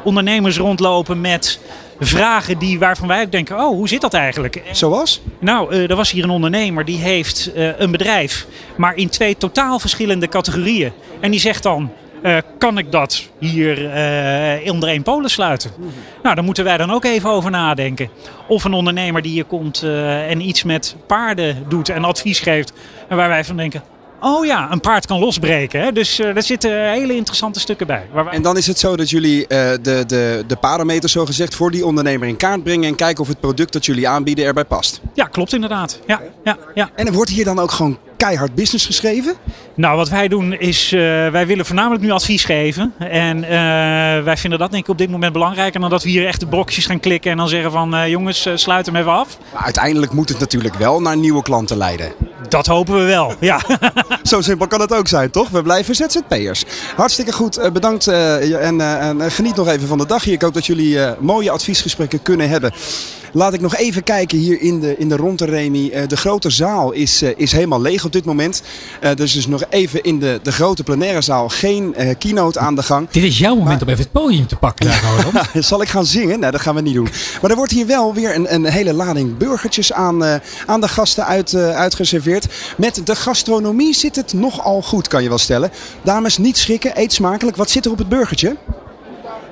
[0.03, 1.61] ondernemers rondlopen met
[2.01, 4.63] vragen die, waarvan wij ook denken, oh, hoe zit dat eigenlijk?
[4.73, 5.21] Zoals?
[5.39, 8.47] Nou, er was hier een ondernemer die heeft een bedrijf,
[8.77, 10.93] maar in twee totaal verschillende categorieën.
[11.21, 11.91] En die zegt dan,
[12.25, 15.71] uh, kan ik dat hier uh, onder één polen sluiten?
[16.23, 18.09] Nou, daar moeten wij dan ook even over nadenken.
[18.49, 22.73] Of een ondernemer die hier komt uh, en iets met paarden doet en advies geeft.
[23.09, 23.83] En waar wij van denken,
[24.25, 25.81] Oh ja, een paard kan losbreken.
[25.81, 25.93] Hè?
[25.93, 28.07] Dus uh, daar zitten hele interessante stukken bij.
[28.31, 31.87] En dan is het zo dat jullie uh, de, de, de parameters zogezegd voor die
[31.87, 35.01] ondernemer in kaart brengen en kijken of het product dat jullie aanbieden erbij past.
[35.15, 36.01] Ja, klopt inderdaad.
[36.07, 36.91] Ja, ja, ja.
[36.95, 39.35] En er wordt hier dan ook gewoon keihard business geschreven?
[39.75, 42.95] Nou, wat wij doen is, uh, wij willen voornamelijk nu advies geven.
[42.99, 43.49] En uh,
[44.25, 46.47] wij vinden dat denk ik op dit moment belangrijker dan dat we hier echt de
[46.47, 49.39] blokjes gaan klikken en dan zeggen van uh, jongens, sluit hem even af.
[49.53, 52.13] Maar uiteindelijk moet het natuurlijk wel naar nieuwe klanten leiden.
[52.49, 53.61] Dat hopen we wel, ja.
[54.23, 55.49] Zo simpel kan het ook zijn, toch?
[55.49, 56.65] We blijven ZZP'ers.
[56.97, 60.35] Hartstikke goed, bedankt en, en, geniet nog even van de dag hier.
[60.35, 62.73] Ik hoop dat jullie mooie adviesgesprekken kunnen hebben.
[63.37, 65.91] Laat ik nog even kijken hier in de, in de Ronde Remy.
[65.95, 68.63] Uh, de grote zaal is, uh, is helemaal leeg op dit moment.
[69.03, 72.83] Uh, dus dus nog even in de, de grote plenaire zaal geen keynote aan de
[72.83, 73.09] gang.
[73.11, 73.83] Dit is jouw moment maar...
[73.83, 74.87] om even het podium te pakken.
[74.87, 76.41] Daar, Zal ik gaan zingen?
[76.41, 77.09] Nee, dat gaan we niet doen.
[77.43, 81.27] Maar er wordt hier wel weer een, een hele lading burgertjes aan, aan de gasten
[81.27, 82.47] uit, uitgeserveerd.
[82.77, 85.71] Met de gastronomie zit het nogal goed, kan je wel stellen.
[86.03, 87.57] Dames, niet schrikken, eet smakelijk.
[87.57, 88.57] Wat zit er op het burgertje?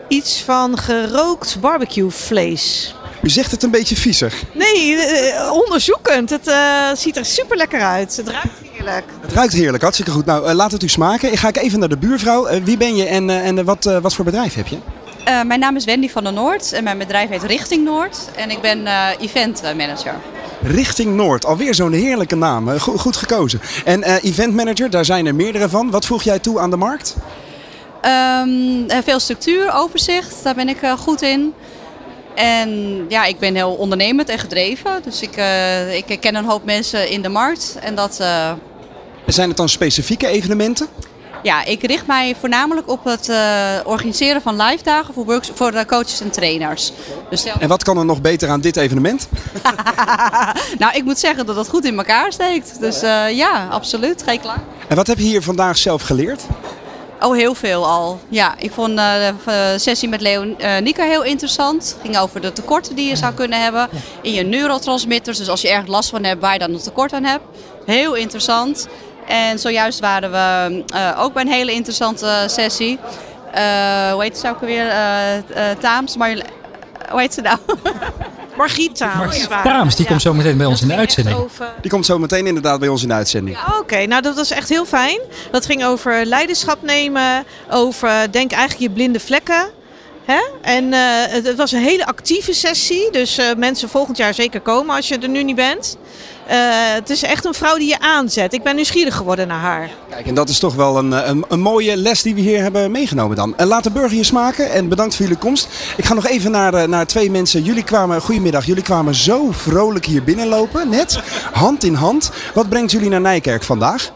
[0.09, 2.95] Iets van gerookt barbecuevlees.
[3.23, 4.43] U zegt het een beetje viezig.
[4.53, 6.31] Nee, uh, onderzoekend.
[6.31, 8.17] Het uh, ziet er super lekker uit.
[8.17, 9.05] Het ruikt heerlijk.
[9.21, 10.25] Het ruikt heerlijk, hartstikke goed.
[10.25, 11.33] Nou, uh, laat het u smaken.
[11.33, 12.63] Ik ga ik even naar de buurvrouw.
[12.63, 14.77] wie ben je en, en wat, wat voor bedrijf heb je?
[15.47, 18.19] mijn naam is Wendy van der Noord en mijn bedrijf heet Richting Noord.
[18.37, 18.87] En ik ben
[19.21, 20.15] event manager.
[20.63, 22.79] Richting Noord, alweer zo'n heerlijke naam.
[22.79, 23.61] Goed, goed gekozen.
[23.85, 25.91] En event manager, daar zijn er meerdere van.
[25.91, 27.17] Wat voeg jij toe aan de markt?
[28.05, 31.55] Um, veel structuur, overzicht, daar ben ik goed in.
[32.35, 35.03] En ja, ik ben heel ondernemend en gedreven.
[35.05, 37.77] Dus ik, uh, ik ken een hoop mensen in de markt.
[37.81, 38.53] En dat, uh...
[39.27, 40.87] Zijn het dan specifieke evenementen?
[41.43, 43.37] Ja, ik richt mij voornamelijk op het uh,
[43.85, 46.93] organiseren van live dagen voor, works, voor de coaches en trainers.
[47.31, 47.45] Dus.
[47.45, 49.29] En wat kan er nog beter aan dit evenement?
[50.79, 52.81] nou, ik moet zeggen dat het goed in elkaar steekt.
[52.81, 54.23] Dus ja, absoluut.
[54.23, 54.63] Geen klaar.
[54.89, 56.43] En wat heb je hier vandaag zelf geleerd?
[57.23, 58.21] Oh, heel veel al.
[58.29, 59.15] Ja, ik vond uh,
[59.45, 61.83] de sessie met Leonica heel interessant.
[61.83, 63.89] Het ging over de tekorten die je zou kunnen hebben
[64.23, 65.39] in je neurotransmitters.
[65.39, 67.45] Dus als je ergens last van hebt, waar je dan een tekort aan hebt.
[67.87, 68.89] Heel interessant.
[69.27, 70.83] En zojuist waren we
[71.19, 72.99] ook bij een hele interessante sessie.
[74.13, 74.93] Hoe heet het ook alweer?
[75.81, 76.37] Taams, maar
[77.11, 77.59] hoe heet ze nou?
[78.57, 79.47] Margriet Taams.
[79.47, 80.11] Taams, die ja.
[80.11, 81.37] komt zo meteen bij ons in de uitzending.
[81.37, 81.73] Over...
[81.81, 83.57] Die komt zo meteen inderdaad bij ons in de uitzending.
[83.57, 84.05] Ja, Oké, okay.
[84.05, 85.21] nou dat was echt heel fijn.
[85.51, 89.71] Dat ging over leiderschap nemen, over denk eigenlijk je blinde vlekken.
[90.25, 90.41] Hè?
[90.63, 91.01] En eh,
[91.33, 93.11] het, het was een hele actieve sessie.
[93.11, 95.97] Dus eh, mensen volgend jaar zeker komen als je er nu niet bent.
[96.47, 96.59] Eh,
[96.95, 98.53] het is echt een vrouw die je aanzet.
[98.53, 99.91] Ik ben nieuwsgierig geworden naar haar.
[100.11, 102.91] Kijk, en dat is toch wel een, een, een mooie les die we hier hebben
[102.91, 103.57] meegenomen dan.
[103.57, 105.69] En laat de burger hier smaken en bedankt voor jullie komst.
[105.97, 107.63] Ik ga nog even naar, eh, naar twee mensen.
[107.63, 111.21] Jullie kwamen, goedemiddag, jullie kwamen zo vrolijk hier binnenlopen, net,
[111.53, 112.31] hand in hand.
[112.55, 114.13] Wat brengt jullie naar Nijkerk vandaag?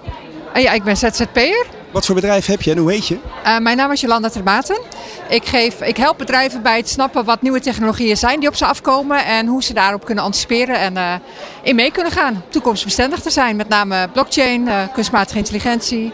[0.55, 1.76] Ah ja, ik ben ZZP'er.
[1.91, 3.19] Wat voor bedrijf heb je en hoe heet je?
[3.47, 4.81] Uh, mijn naam is Jolanda Termaten.
[5.29, 8.67] Ik, geef, ik help bedrijven bij het snappen wat nieuwe technologieën zijn die op ze
[8.67, 11.15] afkomen en hoe ze daarop kunnen anticiperen en uh,
[11.63, 12.45] in mee kunnen gaan.
[12.49, 16.13] Toekomstbestendig te zijn, met name blockchain, uh, kunstmatige intelligentie.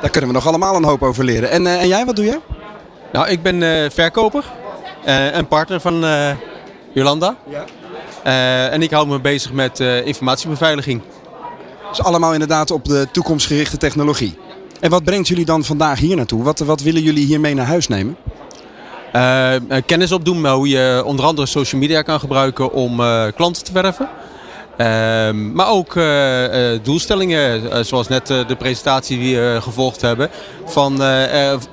[0.00, 1.50] Daar kunnen we nog allemaal een hoop over leren.
[1.50, 2.40] En, en jij, wat doe je?
[3.12, 4.44] Nou, ik ben verkoper
[5.04, 6.04] en partner van
[6.92, 7.36] Jolanda.
[7.48, 8.68] Ja.
[8.68, 11.02] en ik hou me bezig met informatiebeveiliging.
[11.88, 14.38] Dus allemaal inderdaad op de toekomstgerichte technologie.
[14.80, 16.42] En wat brengt jullie dan vandaag hier naartoe?
[16.42, 18.16] Wat, wat willen jullie hiermee naar huis nemen?
[19.12, 19.54] Uh,
[19.86, 24.08] kennis opdoen hoe je onder andere social media kan gebruiken om uh, klanten te werven.
[24.78, 25.98] Uh, maar ook
[26.82, 30.30] doelstellingen, zoals net de presentatie die we gevolgd hebben.
[30.64, 31.00] Van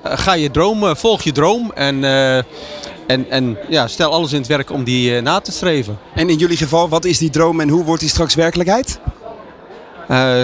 [0.03, 2.03] ga je dromen, volg je droom en,
[3.07, 5.97] en, en ja, stel alles in het werk om die na te streven.
[6.15, 8.99] En in jullie geval, wat is die droom en hoe wordt die straks werkelijkheid?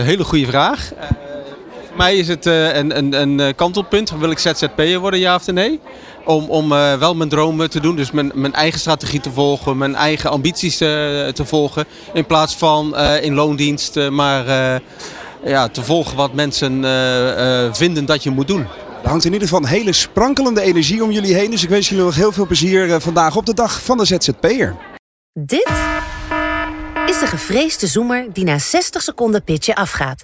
[0.04, 0.92] hele goede vraag.
[2.02, 4.12] Voor mij is het uh, een, een, een kantelpunt.
[4.18, 5.80] Wil ik ZZP'er worden, ja of nee?
[6.26, 7.96] Om, om uh, wel mijn dromen te doen.
[7.96, 9.78] Dus mijn, mijn eigen strategie te volgen.
[9.78, 10.88] Mijn eigen ambities uh,
[11.28, 11.86] te volgen.
[12.14, 14.46] In plaats van in loondienst maar
[15.44, 16.72] ja, te volgen wat mensen
[17.76, 18.68] vinden dat je moet doen.
[19.04, 21.52] Er hangt in ieder geval een hele sprankelende energie om jullie heen.
[21.52, 24.76] Dus ik wens jullie nog heel veel plezier vandaag op de dag van de ZZP'er.
[25.34, 25.72] Dit
[27.06, 30.24] is de gevreesde zoemer die na 60 seconden pitchen afgaat.